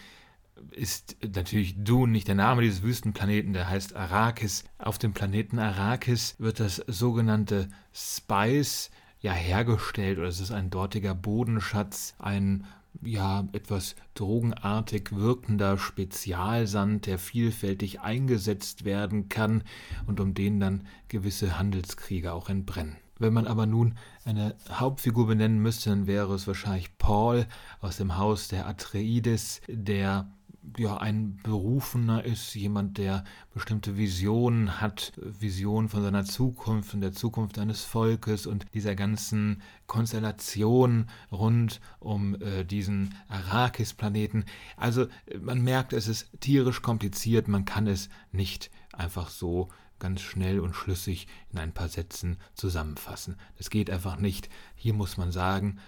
ist 0.71 1.17
natürlich 1.23 1.83
Dune 1.83 2.12
nicht 2.12 2.29
der 2.29 2.35
Name 2.35 2.62
dieses 2.62 2.83
Wüstenplaneten, 2.83 3.52
der 3.52 3.69
heißt 3.69 3.97
Arrakis. 3.97 4.64
Auf 4.79 4.99
dem 4.99 5.12
Planeten 5.12 5.59
Arrakis 5.59 6.37
wird 6.38 6.61
das 6.61 6.76
sogenannte 6.87 7.69
Spice 7.93 8.90
ja 9.21 9.33
hergestellt 9.33 10.19
oder 10.19 10.29
es 10.29 10.40
ist 10.40 10.50
ein 10.52 10.71
dortiger 10.71 11.14
Bodenschatz, 11.14 12.14
ein 12.19 12.67
ja 13.02 13.49
etwas 13.52 13.95
drogenartig 14.14 15.12
wirkender 15.12 15.79
Spezialsand, 15.79 17.07
der 17.07 17.19
vielfältig 17.19 18.00
eingesetzt 18.00 18.85
werden 18.85 19.29
kann 19.29 19.62
und 20.07 20.21
um 20.21 20.35
den 20.35 20.61
dann 20.61 20.87
gewisse 21.09 21.59
Handelskriege 21.59 22.33
auch 22.33 22.49
entbrennen. 22.49 22.97
Wenn 23.19 23.35
man 23.35 23.47
aber 23.47 23.67
nun 23.67 23.97
eine 24.25 24.57
Hauptfigur 24.71 25.26
benennen 25.26 25.61
müsste, 25.61 25.90
dann 25.90 26.07
wäre 26.07 26.35
es 26.35 26.47
wahrscheinlich 26.47 26.97
Paul 26.97 27.47
aus 27.81 27.99
dem 27.99 28.17
Haus 28.17 28.49
der 28.49 28.67
Atreides, 28.67 29.61
der 29.69 30.33
ja 30.76 30.99
ein 30.99 31.38
Berufener 31.43 32.25
ist, 32.25 32.55
jemand, 32.55 32.99
der 32.99 33.25
bestimmte 33.55 33.97
Visionen 33.97 34.81
hat, 34.81 35.12
Visionen 35.17 35.88
von 35.88 36.02
seiner 36.02 36.25
Zukunft 36.25 36.95
und 36.95 37.00
der 37.00 37.12
Zukunft 37.12 37.59
eines 37.59 37.83
Volkes 37.83 38.47
und 38.47 38.67
dieser 38.75 38.95
ganzen 38.95 39.62
Konstellation 39.87 41.07
rund 41.33 41.81
um 41.99 42.35
äh, 42.40 42.64
diesen 42.64 43.14
Arrakis-Planeten. 43.29 44.45
Also 44.76 45.07
man 45.40 45.62
merkt, 45.62 45.93
es 45.93 46.09
ist 46.09 46.31
tierisch 46.40 46.83
kompliziert, 46.83 47.49
man 47.49 47.64
kann 47.64 47.87
es 47.87 48.09
nicht 48.33 48.71
einfach 48.93 49.31
so 49.31 49.69
ganz 49.99 50.21
schnell 50.21 50.61
und 50.61 50.75
schlüssig 50.75 51.26
in 51.52 51.59
ein 51.59 51.73
paar 51.73 51.88
Sätzen 51.88 52.38
zusammenfassen. 52.55 53.37
Das 53.59 53.71
geht 53.71 53.90
einfach 53.90 54.19
nicht. 54.19 54.49
Hier 54.75 54.95
muss 54.95 55.17
man 55.17 55.31
sagen, 55.31 55.79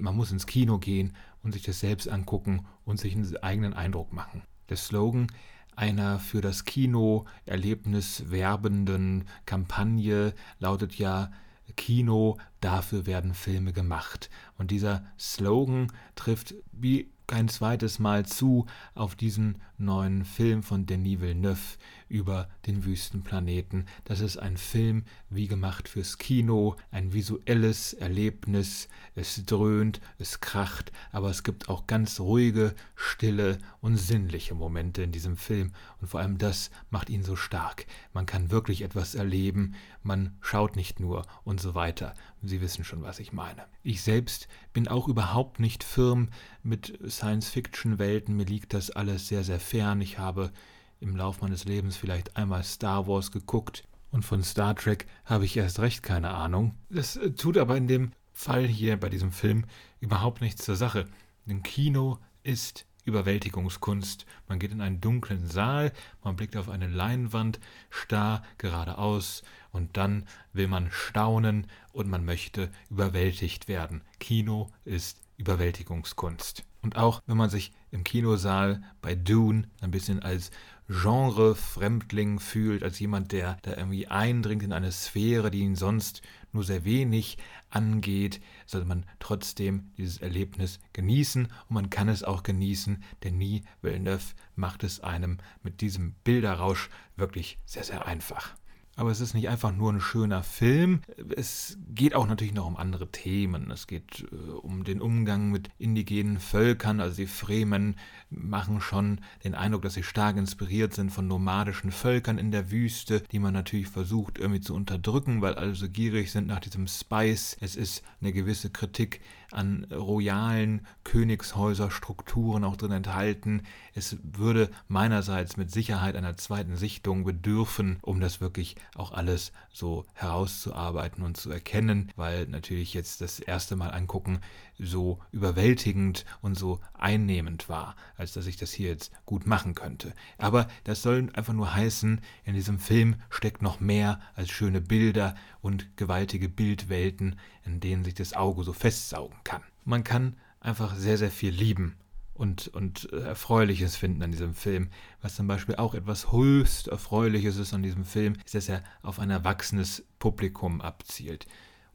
man 0.00 0.16
muss 0.16 0.32
ins 0.32 0.46
Kino 0.46 0.78
gehen 0.78 1.14
und 1.42 1.52
sich 1.52 1.62
das 1.62 1.80
selbst 1.80 2.08
angucken 2.08 2.66
und 2.84 2.98
sich 2.98 3.14
einen 3.14 3.36
eigenen 3.38 3.74
Eindruck 3.74 4.12
machen. 4.12 4.42
Der 4.68 4.76
Slogan 4.76 5.28
einer 5.76 6.18
für 6.18 6.40
das 6.40 6.64
Kino 6.64 7.24
Erlebnis 7.46 8.30
werbenden 8.30 9.24
Kampagne 9.46 10.34
lautet 10.58 10.96
ja 10.96 11.30
Kino, 11.76 12.36
dafür 12.60 13.06
werden 13.06 13.34
Filme 13.34 13.72
gemacht. 13.72 14.28
Und 14.58 14.70
dieser 14.70 15.04
Slogan 15.18 15.92
trifft 16.14 16.54
wie 16.72 17.10
kein 17.26 17.48
zweites 17.48 17.98
Mal 17.98 18.26
zu 18.26 18.66
auf 18.94 19.14
diesen 19.14 19.62
neuen 19.80 20.24
Film 20.24 20.62
von 20.62 20.86
Denis 20.86 21.20
Villeneuve 21.20 21.78
über 22.08 22.48
den 22.66 22.84
Wüstenplaneten. 22.84 23.86
Das 24.04 24.20
ist 24.20 24.36
ein 24.36 24.56
Film 24.56 25.04
wie 25.30 25.46
gemacht 25.46 25.88
fürs 25.88 26.18
Kino, 26.18 26.76
ein 26.90 27.12
visuelles 27.12 27.92
Erlebnis. 27.94 28.88
Es 29.14 29.44
dröhnt, 29.46 30.00
es 30.18 30.40
kracht, 30.40 30.92
aber 31.12 31.30
es 31.30 31.44
gibt 31.44 31.68
auch 31.68 31.86
ganz 31.86 32.20
ruhige, 32.20 32.74
stille 32.96 33.58
und 33.80 33.96
sinnliche 33.96 34.54
Momente 34.54 35.02
in 35.02 35.12
diesem 35.12 35.36
Film. 35.36 35.72
Und 36.00 36.08
vor 36.08 36.20
allem 36.20 36.38
das 36.38 36.70
macht 36.90 37.08
ihn 37.08 37.22
so 37.22 37.36
stark. 37.36 37.86
Man 38.12 38.26
kann 38.26 38.50
wirklich 38.50 38.82
etwas 38.82 39.14
erleben, 39.14 39.74
man 40.02 40.36
schaut 40.40 40.76
nicht 40.76 40.98
nur 40.98 41.26
und 41.44 41.60
so 41.60 41.74
weiter. 41.74 42.14
Sie 42.42 42.60
wissen 42.60 42.84
schon, 42.84 43.02
was 43.02 43.18
ich 43.18 43.32
meine. 43.32 43.66
Ich 43.82 44.02
selbst 44.02 44.48
bin 44.72 44.88
auch 44.88 45.08
überhaupt 45.08 45.60
nicht 45.60 45.84
firm 45.84 46.30
mit 46.62 46.98
Science-Fiction-Welten. 47.06 48.34
Mir 48.34 48.46
liegt 48.46 48.72
das 48.72 48.90
alles 48.90 49.28
sehr, 49.28 49.44
sehr 49.44 49.60
fern. 49.70 50.00
Ich 50.00 50.18
habe 50.18 50.50
im 50.98 51.16
Lauf 51.16 51.40
meines 51.40 51.64
Lebens 51.64 51.96
vielleicht 51.96 52.36
einmal 52.36 52.64
Star 52.64 53.06
Wars 53.06 53.30
geguckt 53.30 53.84
und 54.10 54.24
von 54.24 54.42
Star 54.42 54.74
Trek 54.74 55.06
habe 55.24 55.44
ich 55.44 55.56
erst 55.56 55.78
recht 55.78 56.02
keine 56.02 56.30
Ahnung. 56.30 56.74
Das 56.90 57.16
äh, 57.16 57.30
tut 57.30 57.56
aber 57.56 57.76
in 57.76 57.86
dem 57.86 58.12
Fall 58.32 58.66
hier 58.66 58.98
bei 58.98 59.08
diesem 59.08 59.32
Film 59.32 59.64
überhaupt 60.00 60.40
nichts 60.40 60.64
zur 60.64 60.76
Sache. 60.76 61.06
Denn 61.46 61.62
Kino 61.62 62.18
ist 62.42 62.84
Überwältigungskunst. 63.04 64.26
Man 64.48 64.58
geht 64.58 64.72
in 64.72 64.80
einen 64.80 65.00
dunklen 65.00 65.46
Saal, 65.46 65.92
man 66.22 66.36
blickt 66.36 66.56
auf 66.56 66.68
eine 66.68 66.88
Leinwand, 66.88 67.60
starr 67.88 68.42
geradeaus, 68.58 69.42
und 69.72 69.96
dann 69.96 70.26
will 70.52 70.66
man 70.66 70.90
staunen 70.90 71.66
und 71.92 72.08
man 72.08 72.24
möchte 72.24 72.70
überwältigt 72.90 73.68
werden. 73.68 74.02
Kino 74.18 74.70
ist 74.84 75.20
Überwältigungskunst. 75.36 76.64
Und 76.82 76.96
auch 76.96 77.22
wenn 77.26 77.36
man 77.36 77.50
sich 77.50 77.72
im 77.90 78.04
Kinosaal 78.04 78.82
bei 79.02 79.14
Dune 79.14 79.68
ein 79.80 79.90
bisschen 79.90 80.22
als 80.22 80.50
Genre-Fremdling 80.88 82.40
fühlt, 82.40 82.82
als 82.82 82.98
jemand, 82.98 83.30
der 83.32 83.58
da 83.62 83.76
irgendwie 83.76 84.08
eindringt 84.08 84.62
in 84.62 84.72
eine 84.72 84.90
Sphäre, 84.90 85.50
die 85.50 85.60
ihn 85.60 85.76
sonst 85.76 86.22
nur 86.52 86.64
sehr 86.64 86.84
wenig 86.84 87.38
angeht, 87.68 88.40
sollte 88.66 88.88
man 88.88 89.06
trotzdem 89.20 89.92
dieses 89.96 90.18
Erlebnis 90.18 90.80
genießen. 90.92 91.44
Und 91.44 91.74
man 91.74 91.90
kann 91.90 92.08
es 92.08 92.24
auch 92.24 92.42
genießen, 92.42 93.04
denn 93.22 93.38
nie 93.38 93.62
Villeneuve 93.82 94.34
macht 94.56 94.82
es 94.82 95.00
einem 95.00 95.38
mit 95.62 95.80
diesem 95.80 96.14
Bilderrausch 96.24 96.90
wirklich 97.16 97.58
sehr, 97.66 97.84
sehr 97.84 98.06
einfach 98.06 98.56
aber 99.00 99.10
es 99.10 99.20
ist 99.20 99.32
nicht 99.32 99.48
einfach 99.48 99.74
nur 99.74 99.90
ein 99.90 100.00
schöner 100.02 100.42
Film. 100.42 101.00
Es 101.34 101.78
geht 101.88 102.14
auch 102.14 102.26
natürlich 102.26 102.52
noch 102.52 102.66
um 102.66 102.76
andere 102.76 103.10
Themen. 103.10 103.70
Es 103.70 103.86
geht 103.86 104.26
äh, 104.30 104.50
um 104.50 104.84
den 104.84 105.00
Umgang 105.00 105.50
mit 105.50 105.70
indigenen 105.78 106.38
Völkern. 106.38 107.00
Also 107.00 107.16
die 107.16 107.26
Fremen 107.26 107.96
machen 108.28 108.82
schon 108.82 109.22
den 109.42 109.54
Eindruck, 109.54 109.80
dass 109.82 109.94
sie 109.94 110.02
stark 110.02 110.36
inspiriert 110.36 110.92
sind 110.92 111.10
von 111.10 111.26
nomadischen 111.26 111.92
Völkern 111.92 112.36
in 112.36 112.50
der 112.50 112.70
Wüste, 112.70 113.22
die 113.32 113.38
man 113.38 113.54
natürlich 113.54 113.88
versucht 113.88 114.38
irgendwie 114.38 114.60
zu 114.60 114.74
unterdrücken, 114.74 115.40
weil 115.40 115.54
alle 115.54 115.74
so 115.74 115.88
gierig 115.88 116.30
sind 116.30 116.46
nach 116.46 116.60
diesem 116.60 116.86
Spice. 116.86 117.56
Es 117.58 117.76
ist 117.76 118.02
eine 118.20 118.34
gewisse 118.34 118.68
Kritik 118.68 119.22
an 119.52 119.86
royalen 119.90 120.86
Königshäuserstrukturen 121.04 122.64
auch 122.64 122.76
drin 122.76 122.92
enthalten. 122.92 123.62
Es 123.94 124.16
würde 124.22 124.70
meinerseits 124.88 125.56
mit 125.56 125.70
Sicherheit 125.70 126.16
einer 126.16 126.36
zweiten 126.36 126.76
Sichtung 126.76 127.24
bedürfen, 127.24 127.98
um 128.02 128.20
das 128.20 128.40
wirklich 128.40 128.76
auch 128.94 129.12
alles 129.12 129.52
so 129.72 130.04
herauszuarbeiten 130.14 131.24
und 131.24 131.36
zu 131.36 131.50
erkennen, 131.50 132.12
weil 132.16 132.46
natürlich 132.46 132.94
jetzt 132.94 133.20
das 133.20 133.40
erste 133.40 133.76
Mal 133.76 133.90
angucken 133.90 134.40
so 134.82 135.18
überwältigend 135.32 136.24
und 136.40 136.56
so 136.56 136.80
einnehmend 136.94 137.68
war, 137.68 137.96
als 138.16 138.32
dass 138.32 138.46
ich 138.46 138.56
das 138.56 138.72
hier 138.72 138.88
jetzt 138.88 139.12
gut 139.26 139.46
machen 139.46 139.74
könnte. 139.74 140.12
Aber 140.38 140.68
das 140.84 141.02
soll 141.02 141.28
einfach 141.34 141.52
nur 141.52 141.74
heißen, 141.74 142.20
in 142.44 142.54
diesem 142.54 142.78
Film 142.78 143.16
steckt 143.28 143.62
noch 143.62 143.80
mehr 143.80 144.20
als 144.34 144.50
schöne 144.50 144.80
Bilder 144.80 145.34
und 145.60 145.96
gewaltige 145.96 146.48
Bildwelten, 146.48 147.36
in 147.64 147.80
denen 147.80 148.04
sich 148.04 148.14
das 148.14 148.34
Auge 148.34 148.64
so 148.64 148.72
festsaugen 148.72 149.38
kann. 149.44 149.62
Man 149.84 150.04
kann 150.04 150.36
einfach 150.60 150.94
sehr, 150.94 151.18
sehr 151.18 151.30
viel 151.30 151.52
lieben 151.52 151.96
und, 152.40 152.68
und 152.68 153.12
Erfreuliches 153.12 153.96
finden 153.96 154.22
an 154.22 154.30
diesem 154.30 154.54
Film. 154.54 154.88
Was 155.20 155.36
zum 155.36 155.46
Beispiel 155.46 155.76
auch 155.76 155.94
etwas 155.94 156.32
höchst 156.32 156.88
Erfreuliches 156.88 157.58
ist 157.58 157.74
an 157.74 157.82
diesem 157.82 158.06
Film, 158.06 158.34
ist, 158.44 158.54
dass 158.54 158.68
er 158.70 158.82
auf 159.02 159.18
ein 159.18 159.28
erwachsenes 159.28 160.06
Publikum 160.18 160.80
abzielt. 160.80 161.46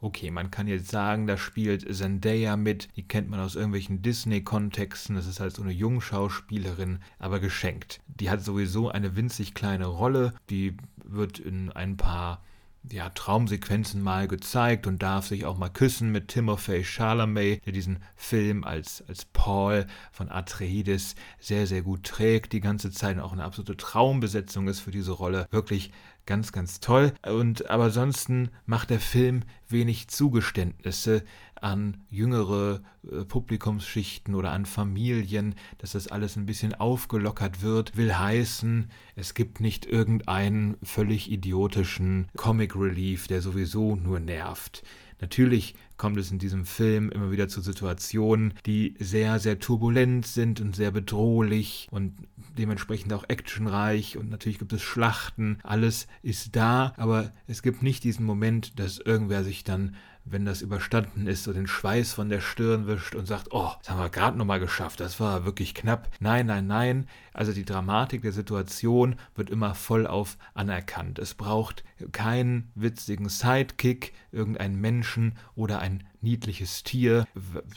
Okay, 0.05 0.29
man 0.29 0.51
kann 0.51 0.67
jetzt 0.67 0.91
sagen, 0.91 1.25
da 1.25 1.35
spielt 1.35 1.91
Zendaya 1.91 2.57
mit, 2.57 2.89
die 2.95 3.07
kennt 3.07 3.27
man 3.27 3.39
aus 3.39 3.55
irgendwelchen 3.55 4.03
Disney-Kontexten, 4.03 5.15
das 5.15 5.25
ist 5.25 5.39
halt 5.39 5.55
so 5.55 5.63
eine 5.63 5.71
Jungschauspielerin, 5.71 6.99
aber 7.17 7.39
geschenkt. 7.39 8.01
Die 8.05 8.29
hat 8.29 8.43
sowieso 8.43 8.89
eine 8.89 9.15
winzig 9.15 9.55
kleine 9.55 9.87
Rolle, 9.87 10.35
die 10.51 10.77
wird 11.03 11.39
in 11.39 11.71
ein 11.71 11.97
paar 11.97 12.43
ja, 12.91 13.09
Traumsequenzen 13.09 13.99
mal 13.99 14.27
gezeigt 14.27 14.85
und 14.85 15.01
darf 15.01 15.25
sich 15.25 15.43
auch 15.43 15.57
mal 15.57 15.69
küssen 15.69 16.11
mit 16.11 16.27
Timothy 16.27 16.83
Chalamet, 16.83 17.65
der 17.65 17.73
diesen 17.73 17.97
Film 18.15 18.63
als, 18.63 19.03
als 19.07 19.25
Paul 19.25 19.87
von 20.11 20.29
Atreides 20.29 21.15
sehr, 21.39 21.65
sehr 21.65 21.81
gut 21.81 22.03
trägt, 22.03 22.53
die 22.53 22.61
ganze 22.61 22.91
Zeit 22.91 23.17
auch 23.17 23.33
eine 23.33 23.43
absolute 23.43 23.75
Traumbesetzung 23.75 24.67
ist 24.67 24.81
für 24.81 24.91
diese 24.91 25.13
Rolle. 25.13 25.47
Wirklich 25.49 25.91
ganz, 26.25 26.51
ganz 26.51 26.79
toll. 26.79 27.13
Und 27.25 27.69
aber 27.69 27.85
ansonsten 27.85 28.49
macht 28.65 28.89
der 28.89 28.99
Film 28.99 29.41
wenig 29.67 30.07
Zugeständnisse 30.07 31.23
an 31.61 31.97
jüngere 32.09 32.81
äh, 33.11 33.23
Publikumsschichten 33.25 34.35
oder 34.35 34.51
an 34.51 34.65
Familien, 34.65 35.55
dass 35.77 35.93
das 35.93 36.07
alles 36.07 36.35
ein 36.35 36.45
bisschen 36.45 36.73
aufgelockert 36.73 37.61
wird, 37.61 37.97
will 37.97 38.13
heißen, 38.13 38.89
es 39.15 39.33
gibt 39.33 39.61
nicht 39.61 39.85
irgendeinen 39.85 40.77
völlig 40.83 41.31
idiotischen 41.31 42.27
Comic 42.35 42.75
Relief, 42.75 43.27
der 43.27 43.41
sowieso 43.41 43.95
nur 43.95 44.19
nervt. 44.19 44.83
Natürlich 45.21 45.75
kommt 45.97 46.17
es 46.17 46.31
in 46.31 46.39
diesem 46.39 46.65
Film 46.65 47.09
immer 47.09 47.31
wieder 47.31 47.47
zu 47.47 47.61
Situationen, 47.61 48.53
die 48.65 48.95
sehr, 48.99 49.39
sehr 49.39 49.59
turbulent 49.59 50.25
sind 50.25 50.59
und 50.59 50.75
sehr 50.75 50.91
bedrohlich 50.91 51.87
und 51.91 52.13
dementsprechend 52.57 53.13
auch 53.13 53.25
actionreich 53.27 54.17
und 54.17 54.29
natürlich 54.29 54.59
gibt 54.59 54.73
es 54.73 54.81
Schlachten. 54.81 55.59
Alles 55.63 56.07
ist 56.21 56.55
da, 56.55 56.93
aber 56.97 57.31
es 57.47 57.61
gibt 57.61 57.81
nicht 57.81 58.03
diesen 58.03 58.25
Moment, 58.25 58.79
dass 58.79 58.97
irgendwer 58.97 59.43
sich 59.43 59.63
dann 59.63 59.95
wenn 60.25 60.43
das 60.43 60.61
überstanden 60.61 61.27
ist, 61.27 61.43
so 61.43 61.53
den 61.53 61.67
Schweiß 61.67 62.13
von 62.13 62.29
der 62.29 62.41
Stirn 62.41 62.87
wischt 62.87 63.13
und 63.15 63.27
sagt, 63.27 63.49
oh, 63.51 63.71
das 63.79 63.91
haben 63.91 63.99
wir 63.99 64.09
gerade 64.09 64.37
nochmal 64.37 64.59
geschafft, 64.59 64.99
das 64.99 65.19
war 65.19 65.45
wirklich 65.45 65.75
knapp. 65.75 66.09
Nein, 66.19 66.47
nein, 66.47 66.65
nein. 66.65 67.07
Also 67.31 67.53
die 67.53 67.63
Dramatik 67.63 68.23
der 68.23 68.31
Situation 68.31 69.17
wird 69.35 69.51
immer 69.51 69.75
vollauf 69.75 70.37
anerkannt. 70.55 71.19
Es 71.19 71.35
braucht 71.35 71.83
keinen 72.11 72.71
witzigen 72.75 73.29
Sidekick, 73.29 74.13
irgendeinen 74.31 74.79
Menschen 74.79 75.37
oder 75.55 75.79
ein 75.79 76.03
niedliches 76.21 76.83
Tier, 76.83 77.25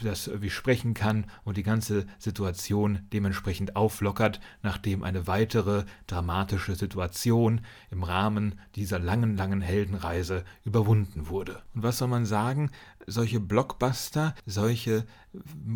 das 0.03 0.27
irgendwie 0.27 0.49
sprechen 0.49 0.93
kann 0.93 1.25
und 1.43 1.55
die 1.57 1.63
ganze 1.63 2.05
Situation 2.17 3.07
dementsprechend 3.13 3.75
auflockert, 3.75 4.41
nachdem 4.63 5.03
eine 5.03 5.27
weitere 5.27 5.85
dramatische 6.07 6.75
Situation 6.75 7.61
im 7.91 8.03
Rahmen 8.03 8.59
dieser 8.75 8.99
langen, 8.99 9.37
langen 9.37 9.61
Heldenreise 9.61 10.43
überwunden 10.65 11.29
wurde. 11.29 11.61
Und 11.73 11.83
was 11.83 11.99
soll 11.99 12.07
man 12.07 12.25
sagen? 12.25 12.71
Solche 13.07 13.39
Blockbuster, 13.39 14.35
solche 14.45 15.05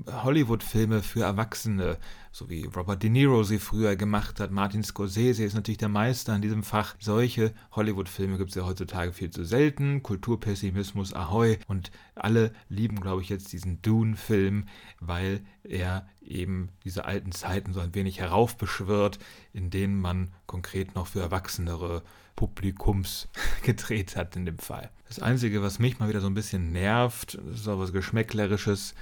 Hollywood-Filme 0.07 1.03
für 1.03 1.21
Erwachsene, 1.21 1.97
so 2.31 2.49
wie 2.49 2.65
Robert 2.65 3.03
De 3.03 3.09
Niro 3.09 3.43
sie 3.43 3.59
früher 3.59 3.95
gemacht 3.95 4.39
hat. 4.39 4.51
Martin 4.51 4.83
Scorsese 4.83 5.43
ist 5.43 5.53
natürlich 5.53 5.77
der 5.77 5.89
Meister 5.89 6.35
in 6.35 6.41
diesem 6.41 6.63
Fach. 6.63 6.95
Solche 6.99 7.53
Hollywood-Filme 7.71 8.37
gibt 8.37 8.49
es 8.49 8.55
ja 8.55 8.65
heutzutage 8.65 9.13
viel 9.13 9.29
zu 9.29 9.43
selten. 9.43 10.01
Kulturpessimismus, 10.01 11.13
ahoi. 11.13 11.59
Und 11.67 11.91
alle 12.15 12.51
lieben, 12.69 12.99
glaube 12.99 13.21
ich, 13.21 13.29
jetzt 13.29 13.53
diesen 13.53 13.81
Dune-Film, 13.81 14.65
weil 14.99 15.41
er 15.63 16.07
eben 16.21 16.69
diese 16.83 17.05
alten 17.05 17.31
Zeiten 17.31 17.73
so 17.73 17.79
ein 17.79 17.93
wenig 17.93 18.19
heraufbeschwört, 18.19 19.19
in 19.53 19.69
denen 19.69 19.99
man 19.99 20.33
konkret 20.47 20.95
noch 20.95 21.07
für 21.07 21.21
erwachsenere 21.21 22.01
Publikums 22.35 23.27
gedreht 23.63 24.15
hat 24.15 24.35
in 24.35 24.45
dem 24.45 24.57
Fall. 24.57 24.89
Das 25.07 25.19
Einzige, 25.19 25.61
was 25.61 25.79
mich 25.79 25.99
mal 25.99 26.09
wieder 26.09 26.21
so 26.21 26.27
ein 26.27 26.33
bisschen 26.33 26.71
nervt, 26.71 27.39
das 27.45 27.61
ist 27.61 27.67
auch 27.67 27.79
was 27.79 27.93
Geschmäcklerisches, 27.93 28.95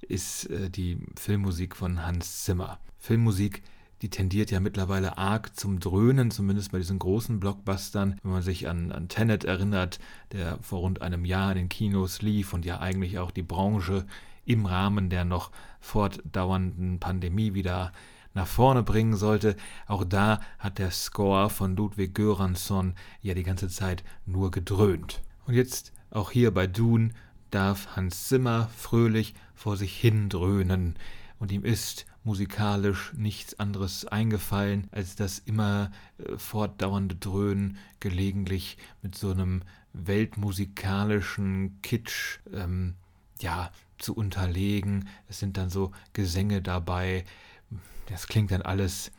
ist 0.00 0.50
äh, 0.50 0.70
die 0.70 0.98
Filmmusik 1.16 1.76
von 1.76 2.04
Hans 2.04 2.44
Zimmer. 2.44 2.78
Filmmusik, 2.98 3.62
die 4.02 4.10
tendiert 4.10 4.50
ja 4.50 4.60
mittlerweile 4.60 5.16
arg 5.16 5.56
zum 5.56 5.80
Dröhnen, 5.80 6.30
zumindest 6.30 6.72
bei 6.72 6.78
diesen 6.78 6.98
großen 6.98 7.40
Blockbustern. 7.40 8.18
Wenn 8.22 8.32
man 8.32 8.42
sich 8.42 8.68
an, 8.68 8.92
an 8.92 9.08
Tenet 9.08 9.44
erinnert, 9.44 9.98
der 10.32 10.58
vor 10.60 10.80
rund 10.80 11.00
einem 11.00 11.24
Jahr 11.24 11.52
in 11.52 11.58
den 11.58 11.68
Kinos 11.68 12.20
lief 12.20 12.52
und 12.52 12.64
ja 12.64 12.80
eigentlich 12.80 13.18
auch 13.18 13.30
die 13.30 13.42
Branche 13.42 14.04
im 14.44 14.66
Rahmen 14.66 15.10
der 15.10 15.24
noch 15.24 15.50
fortdauernden 15.80 17.00
Pandemie 17.00 17.54
wieder 17.54 17.92
nach 18.34 18.46
vorne 18.46 18.82
bringen 18.82 19.16
sollte. 19.16 19.56
Auch 19.86 20.04
da 20.04 20.40
hat 20.58 20.78
der 20.78 20.90
Score 20.90 21.48
von 21.50 21.76
Ludwig 21.76 22.14
Göransson 22.14 22.94
ja 23.22 23.34
die 23.34 23.42
ganze 23.42 23.68
Zeit 23.68 24.04
nur 24.26 24.50
gedröhnt. 24.50 25.22
Und 25.46 25.54
jetzt 25.54 25.92
auch 26.10 26.30
hier 26.30 26.52
bei 26.52 26.66
Dune 26.66 27.10
darf 27.50 27.96
Hans 27.96 28.28
Zimmer 28.28 28.68
fröhlich 28.76 29.34
vor 29.54 29.76
sich 29.76 29.96
hin 29.96 30.28
dröhnen, 30.28 30.96
und 31.38 31.52
ihm 31.52 31.64
ist 31.64 32.06
musikalisch 32.22 33.12
nichts 33.14 33.58
anderes 33.58 34.06
eingefallen, 34.06 34.88
als 34.92 35.14
das 35.14 35.40
immer 35.40 35.90
äh, 36.18 36.38
fortdauernde 36.38 37.16
Dröhnen 37.16 37.76
gelegentlich 38.00 38.78
mit 39.02 39.14
so 39.14 39.30
einem 39.30 39.62
weltmusikalischen 39.92 41.80
Kitsch 41.82 42.38
ähm, 42.52 42.94
ja, 43.40 43.70
zu 43.98 44.14
unterlegen. 44.14 45.08
Es 45.28 45.38
sind 45.38 45.56
dann 45.56 45.70
so 45.70 45.92
Gesänge 46.14 46.62
dabei. 46.62 47.24
Das 48.06 48.26
klingt 48.26 48.50
dann 48.50 48.62
alles 48.62 49.10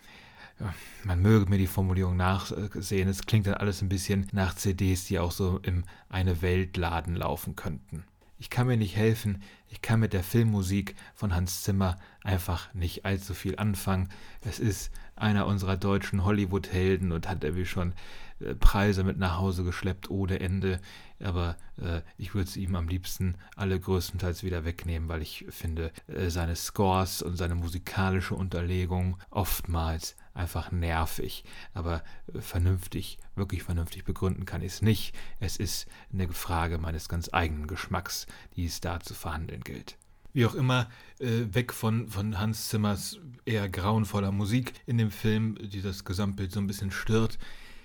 man 1.03 1.21
möge 1.21 1.49
mir 1.49 1.57
die 1.57 1.67
Formulierung 1.67 2.15
nachsehen, 2.15 3.09
es 3.09 3.25
klingt 3.25 3.47
dann 3.47 3.55
alles 3.55 3.81
ein 3.81 3.89
bisschen 3.89 4.27
nach 4.31 4.55
CDs, 4.55 5.05
die 5.05 5.19
auch 5.19 5.31
so 5.31 5.59
im 5.63 5.83
eine 6.09 6.41
Weltladen 6.41 7.15
laufen 7.15 7.55
könnten. 7.55 8.05
Ich 8.39 8.49
kann 8.49 8.67
mir 8.67 8.77
nicht 8.77 8.95
helfen, 8.95 9.41
ich 9.69 9.81
kann 9.81 10.00
mit 10.00 10.13
der 10.13 10.24
Filmmusik 10.24 10.95
von 11.13 11.34
Hans 11.36 11.63
Zimmer 11.63 11.98
einfach 12.24 12.74
nicht 12.74 13.05
allzu 13.05 13.34
viel 13.34 13.57
anfangen. 13.57 14.10
Es 14.41 14.60
ist 14.60 14.91
einer 15.15 15.48
unserer 15.48 15.77
deutschen 15.77 16.25
Hollywood-Helden 16.25 17.12
und 17.12 17.27
hat 17.29 17.43
irgendwie 17.43 17.65
schon 17.65 17.93
äh, 18.39 18.53
Preise 18.55 19.03
mit 19.03 19.17
nach 19.17 19.38
Hause 19.38 19.63
geschleppt 19.63 20.10
ohne 20.10 20.39
Ende. 20.39 20.79
Aber 21.24 21.55
äh, 21.77 22.01
ich 22.17 22.34
würde 22.34 22.50
es 22.50 22.57
ihm 22.57 22.75
am 22.75 22.88
liebsten 22.88 23.38
alle 23.55 23.79
größtenteils 23.79 24.43
wieder 24.43 24.65
wegnehmen, 24.65 25.07
weil 25.07 25.22
ich 25.22 25.45
finde, 25.50 25.91
äh, 26.07 26.29
seine 26.29 26.55
Scores 26.55 27.22
und 27.22 27.38
seine 27.38 27.55
musikalische 27.55 28.36
Unterlegung 28.36 29.17
oftmals 29.29 30.15
einfach 30.34 30.72
nervig. 30.72 31.45
Aber 31.74 32.03
äh, 32.34 32.41
vernünftig, 32.41 33.19
wirklich 33.36 33.63
vernünftig 33.63 34.03
begründen 34.03 34.45
kann 34.45 34.62
ich 34.62 34.74
es 34.74 34.81
nicht. 34.81 35.15
Es 35.39 35.55
ist 35.55 35.88
eine 36.12 36.27
Frage 36.34 36.77
meines 36.77 37.07
ganz 37.07 37.29
eigenen 37.31 37.67
Geschmacks, 37.67 38.27
die 38.55 38.65
es 38.65 38.81
da 38.81 39.00
zu 39.00 39.13
verhandeln 39.13 39.54
gilt. 39.63 39.97
Wie 40.33 40.45
auch 40.45 40.55
immer, 40.55 40.89
äh, 41.19 41.45
weg 41.53 41.71
von, 41.71 42.09
von 42.09 42.39
Hans 42.39 42.67
Zimmers 42.67 43.19
eher 43.45 43.69
grauenvoller 43.69 44.33
Musik 44.33 44.74
in 44.85 44.97
dem 44.97 45.12
Film, 45.12 45.57
die 45.62 45.81
das 45.81 46.03
Gesamtbild 46.03 46.51
so 46.51 46.59
ein 46.59 46.67
bisschen 46.67 46.91
stört, 46.91 47.38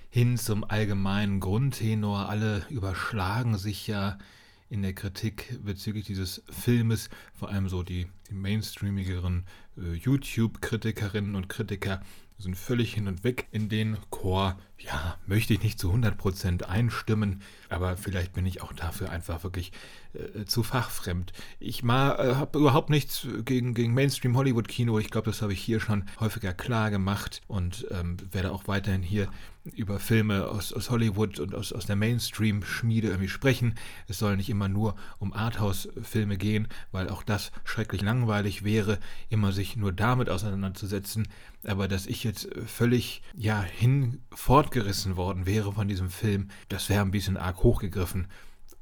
hin 0.08 0.36
zum 0.36 0.64
allgemeinen 0.64 1.38
Grundtenor. 1.38 2.28
Alle 2.28 2.66
überschlagen 2.68 3.56
sich 3.56 3.86
ja 3.86 4.18
in 4.68 4.82
der 4.82 4.94
Kritik 4.94 5.58
bezüglich 5.64 6.06
dieses 6.06 6.42
Filmes, 6.48 7.10
vor 7.34 7.50
allem 7.50 7.68
so 7.68 7.82
die, 7.82 8.08
die 8.28 8.34
mainstreamigeren 8.34 9.44
äh, 9.76 9.92
YouTube-Kritikerinnen 9.92 11.34
und 11.34 11.48
Kritiker 11.48 12.02
sind 12.40 12.56
völlig 12.56 12.94
hin 12.94 13.06
und 13.06 13.24
weg 13.24 13.46
in 13.52 13.68
den 13.68 13.96
Chor. 14.10 14.58
Ja, 14.78 15.18
möchte 15.26 15.52
ich 15.52 15.62
nicht 15.62 15.78
zu 15.78 15.92
100% 15.92 16.62
einstimmen, 16.62 17.42
aber 17.68 17.96
vielleicht 17.96 18.32
bin 18.32 18.46
ich 18.46 18.62
auch 18.62 18.72
dafür 18.72 19.10
einfach 19.10 19.44
wirklich 19.44 19.72
äh, 20.14 20.44
zu 20.46 20.62
fachfremd. 20.62 21.32
Ich 21.58 21.82
äh, 21.82 21.86
habe 21.86 22.58
überhaupt 22.58 22.88
nichts 22.88 23.26
gegen, 23.44 23.74
gegen 23.74 23.92
Mainstream-Hollywood-Kino. 23.92 24.98
Ich 24.98 25.10
glaube, 25.10 25.30
das 25.30 25.42
habe 25.42 25.52
ich 25.52 25.60
hier 25.60 25.80
schon 25.80 26.04
häufiger 26.18 26.54
klar 26.54 26.90
gemacht 26.90 27.42
und 27.46 27.86
ähm, 27.90 28.16
werde 28.32 28.52
auch 28.52 28.68
weiterhin 28.68 29.02
hier 29.02 29.28
über 29.74 29.98
Filme 29.98 30.46
aus, 30.48 30.72
aus 30.72 30.90
Hollywood 30.90 31.38
und 31.38 31.54
aus, 31.54 31.72
aus 31.72 31.86
der 31.86 31.96
Mainstream-Schmiede 31.96 33.08
irgendwie 33.08 33.28
sprechen. 33.28 33.74
Es 34.08 34.18
soll 34.18 34.36
nicht 34.36 34.50
immer 34.50 34.68
nur 34.68 34.94
um 35.18 35.32
Arthouse-Filme 35.32 36.36
gehen, 36.36 36.68
weil 36.92 37.08
auch 37.08 37.22
das 37.22 37.52
schrecklich 37.64 38.02
langweilig 38.02 38.64
wäre, 38.64 38.98
immer 39.28 39.52
sich 39.52 39.76
nur 39.76 39.92
damit 39.92 40.28
auseinanderzusetzen. 40.28 41.28
Aber 41.64 41.88
dass 41.88 42.06
ich 42.06 42.24
jetzt 42.24 42.48
völlig, 42.66 43.22
ja, 43.36 43.62
hin 43.62 44.22
fortgerissen 44.32 45.16
worden 45.16 45.46
wäre 45.46 45.72
von 45.72 45.88
diesem 45.88 46.10
Film, 46.10 46.48
das 46.68 46.88
wäre 46.88 47.02
ein 47.02 47.10
bisschen 47.10 47.36
arg 47.36 47.62
hochgegriffen. 47.62 48.26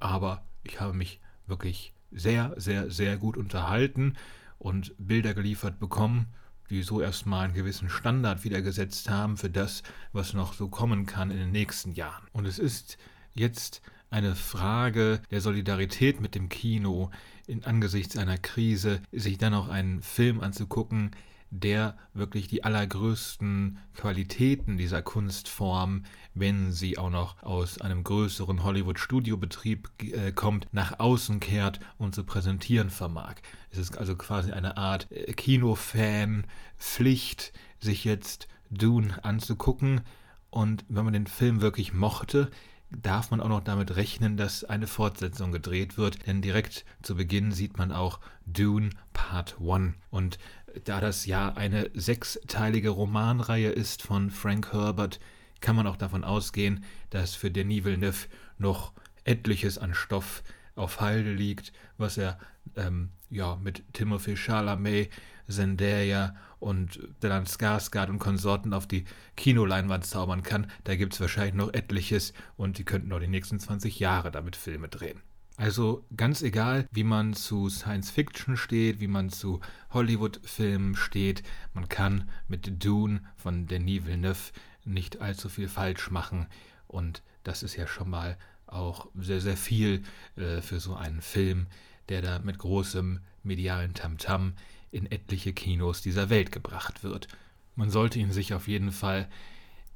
Aber 0.00 0.46
ich 0.62 0.80
habe 0.80 0.94
mich 0.94 1.20
wirklich 1.46 1.94
sehr, 2.10 2.54
sehr, 2.56 2.90
sehr 2.90 3.16
gut 3.16 3.36
unterhalten 3.36 4.14
und 4.58 4.94
Bilder 4.98 5.34
geliefert 5.34 5.78
bekommen, 5.78 6.26
die 6.70 6.82
so 6.82 7.00
erstmal 7.00 7.44
einen 7.44 7.54
gewissen 7.54 7.88
Standard 7.88 8.44
wiedergesetzt 8.44 9.08
haben 9.10 9.36
für 9.36 9.50
das, 9.50 9.82
was 10.12 10.34
noch 10.34 10.52
so 10.52 10.68
kommen 10.68 11.06
kann 11.06 11.30
in 11.30 11.38
den 11.38 11.52
nächsten 11.52 11.92
Jahren. 11.92 12.26
Und 12.32 12.46
es 12.46 12.58
ist 12.58 12.98
jetzt 13.34 13.82
eine 14.10 14.34
Frage 14.34 15.20
der 15.30 15.40
Solidarität 15.40 16.20
mit 16.20 16.34
dem 16.34 16.48
Kino 16.48 17.10
in 17.46 17.64
angesichts 17.64 18.16
einer 18.16 18.38
Krise, 18.38 19.00
sich 19.12 19.38
dann 19.38 19.54
auch 19.54 19.68
einen 19.68 20.02
Film 20.02 20.40
anzugucken, 20.40 21.10
der 21.50 21.96
wirklich 22.12 22.48
die 22.48 22.64
allergrößten 22.64 23.78
Qualitäten 23.94 24.76
dieser 24.76 25.00
Kunstform, 25.02 26.04
wenn 26.34 26.72
sie 26.72 26.98
auch 26.98 27.10
noch 27.10 27.40
aus 27.42 27.80
einem 27.80 28.04
größeren 28.04 28.62
Hollywood-Studiobetrieb 28.62 29.88
äh, 30.02 30.32
kommt, 30.32 30.66
nach 30.72 30.98
außen 30.98 31.40
kehrt 31.40 31.80
und 31.96 32.14
zu 32.14 32.24
präsentieren 32.24 32.90
vermag. 32.90 33.36
Es 33.70 33.78
ist 33.78 33.96
also 33.96 34.14
quasi 34.16 34.52
eine 34.52 34.76
Art 34.76 35.10
äh, 35.10 35.32
Kinofan-Pflicht, 35.32 37.54
sich 37.80 38.04
jetzt 38.04 38.48
Dune 38.70 39.24
anzugucken. 39.24 40.02
Und 40.50 40.84
wenn 40.88 41.04
man 41.04 41.12
den 41.12 41.26
Film 41.26 41.60
wirklich 41.60 41.92
mochte, 41.92 42.50
darf 42.90 43.30
man 43.30 43.40
auch 43.40 43.48
noch 43.48 43.60
damit 43.60 43.96
rechnen, 43.96 44.36
dass 44.36 44.64
eine 44.64 44.86
Fortsetzung 44.86 45.52
gedreht 45.52 45.98
wird, 45.98 46.26
denn 46.26 46.40
direkt 46.40 46.84
zu 47.02 47.16
Beginn 47.16 47.52
sieht 47.52 47.76
man 47.76 47.92
auch 47.92 48.20
Dune 48.46 48.90
Part 49.12 49.56
1. 49.60 49.94
Und 50.10 50.38
da 50.84 51.00
das 51.00 51.26
ja 51.26 51.52
eine 51.54 51.90
sechsteilige 51.94 52.90
Romanreihe 52.90 53.70
ist 53.70 54.02
von 54.02 54.30
Frank 54.30 54.72
Herbert, 54.72 55.20
kann 55.60 55.76
man 55.76 55.86
auch 55.86 55.96
davon 55.96 56.24
ausgehen, 56.24 56.84
dass 57.10 57.34
für 57.34 57.50
Denis 57.50 57.84
Villeneuve 57.84 58.26
noch 58.58 58.92
etliches 59.24 59.78
an 59.78 59.94
Stoff 59.94 60.42
auf 60.76 61.00
Halde 61.00 61.32
liegt, 61.32 61.72
was 61.96 62.16
er 62.16 62.38
ähm, 62.76 63.10
ja, 63.30 63.56
mit 63.56 63.82
Timothy 63.92 64.36
Chalamet, 64.36 65.10
Zendaya 65.48 66.34
und 66.60 67.00
Stellan 67.18 67.46
Skarsgård 67.46 68.10
und 68.10 68.18
Konsorten 68.18 68.72
auf 68.72 68.86
die 68.86 69.04
Kinoleinwand 69.36 70.06
zaubern 70.06 70.42
kann. 70.42 70.70
Da 70.84 70.96
gibt 70.96 71.14
es 71.14 71.20
wahrscheinlich 71.20 71.54
noch 71.54 71.72
etliches 71.72 72.32
und 72.56 72.78
die 72.78 72.84
könnten 72.84 73.08
noch 73.08 73.20
die 73.20 73.28
nächsten 73.28 73.58
20 73.58 73.98
Jahre 73.98 74.30
damit 74.30 74.56
Filme 74.56 74.88
drehen. 74.88 75.20
Also 75.58 76.04
ganz 76.16 76.42
egal, 76.42 76.86
wie 76.92 77.02
man 77.02 77.34
zu 77.34 77.68
Science 77.68 78.12
Fiction 78.12 78.56
steht, 78.56 79.00
wie 79.00 79.08
man 79.08 79.28
zu 79.28 79.58
Hollywood-Filmen 79.90 80.94
steht, 80.94 81.42
man 81.74 81.88
kann 81.88 82.30
mit 82.46 82.84
Dune 82.84 83.22
von 83.34 83.66
Denis 83.66 84.06
Villeneuve 84.06 84.52
nicht 84.84 85.20
allzu 85.20 85.48
viel 85.48 85.66
falsch 85.66 86.12
machen. 86.12 86.46
Und 86.86 87.22
das 87.42 87.64
ist 87.64 87.74
ja 87.74 87.88
schon 87.88 88.08
mal 88.08 88.38
auch 88.68 89.08
sehr, 89.18 89.40
sehr 89.40 89.56
viel 89.56 90.04
äh, 90.36 90.60
für 90.60 90.78
so 90.78 90.94
einen 90.94 91.22
Film, 91.22 91.66
der 92.08 92.22
da 92.22 92.38
mit 92.38 92.58
großem 92.58 93.18
medialen 93.42 93.94
Tamtam 93.94 94.50
-Tam 94.50 94.52
in 94.92 95.10
etliche 95.10 95.52
Kinos 95.52 96.02
dieser 96.02 96.30
Welt 96.30 96.52
gebracht 96.52 97.02
wird. 97.02 97.26
Man 97.74 97.90
sollte 97.90 98.20
ihn 98.20 98.30
sich 98.30 98.54
auf 98.54 98.68
jeden 98.68 98.92
Fall 98.92 99.28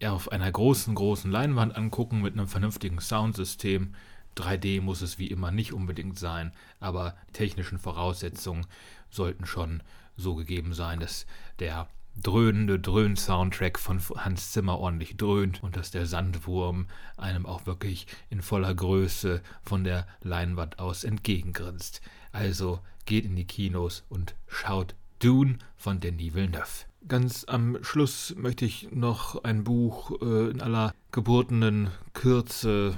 auf 0.05 0.33
einer 0.33 0.51
großen, 0.51 0.96
großen 0.96 1.31
Leinwand 1.31 1.77
angucken 1.77 2.20
mit 2.20 2.33
einem 2.33 2.48
vernünftigen 2.48 2.98
Soundsystem 2.98 3.94
3D 4.37 4.81
muss 4.81 5.03
es 5.03 5.18
wie 5.18 5.29
immer 5.29 5.51
nicht 5.51 5.73
unbedingt 5.73 6.18
sein, 6.18 6.53
aber 6.81 7.16
technischen 7.33 7.79
Voraussetzungen 7.79 8.66
sollten 9.11 9.47
schon 9.47 9.83
so 10.16 10.35
gegeben 10.35 10.75
sein, 10.75 11.01
dass 11.01 11.27
der 11.59 11.88
dröhnende 12.21 12.79
Dröhn-Soundtrack 12.79 13.79
von 13.79 14.01
Hans 14.16 14.53
Zimmer 14.53 14.79
ordentlich 14.79 15.16
dröhnt 15.16 15.62
und 15.62 15.77
dass 15.77 15.90
der 15.90 16.07
Sandwurm 16.07 16.87
einem 17.16 17.47
auch 17.47 17.66
wirklich 17.66 18.07
in 18.29 18.42
voller 18.42 18.75
Größe 18.75 19.42
von 19.62 19.85
der 19.85 20.07
Leinwand 20.23 20.79
aus 20.79 21.05
entgegengrinst. 21.05 22.03
Also 22.33 22.81
geht 23.07 23.25
in 23.25 23.37
die 23.37 23.47
Kinos 23.47 24.05
und 24.09 24.35
schaut 24.47 24.95
Dune 25.18 25.59
von 25.77 26.01
Denis 26.01 26.35
Villeneuve. 26.35 26.91
Ganz 27.08 27.44
am 27.48 27.78
Schluss 27.82 28.34
möchte 28.36 28.64
ich 28.64 28.88
noch 28.92 29.42
ein 29.42 29.64
Buch 29.64 30.20
äh, 30.22 30.50
in 30.50 30.60
aller 30.60 30.94
geburtenen 31.10 31.90
Kürze 32.14 32.96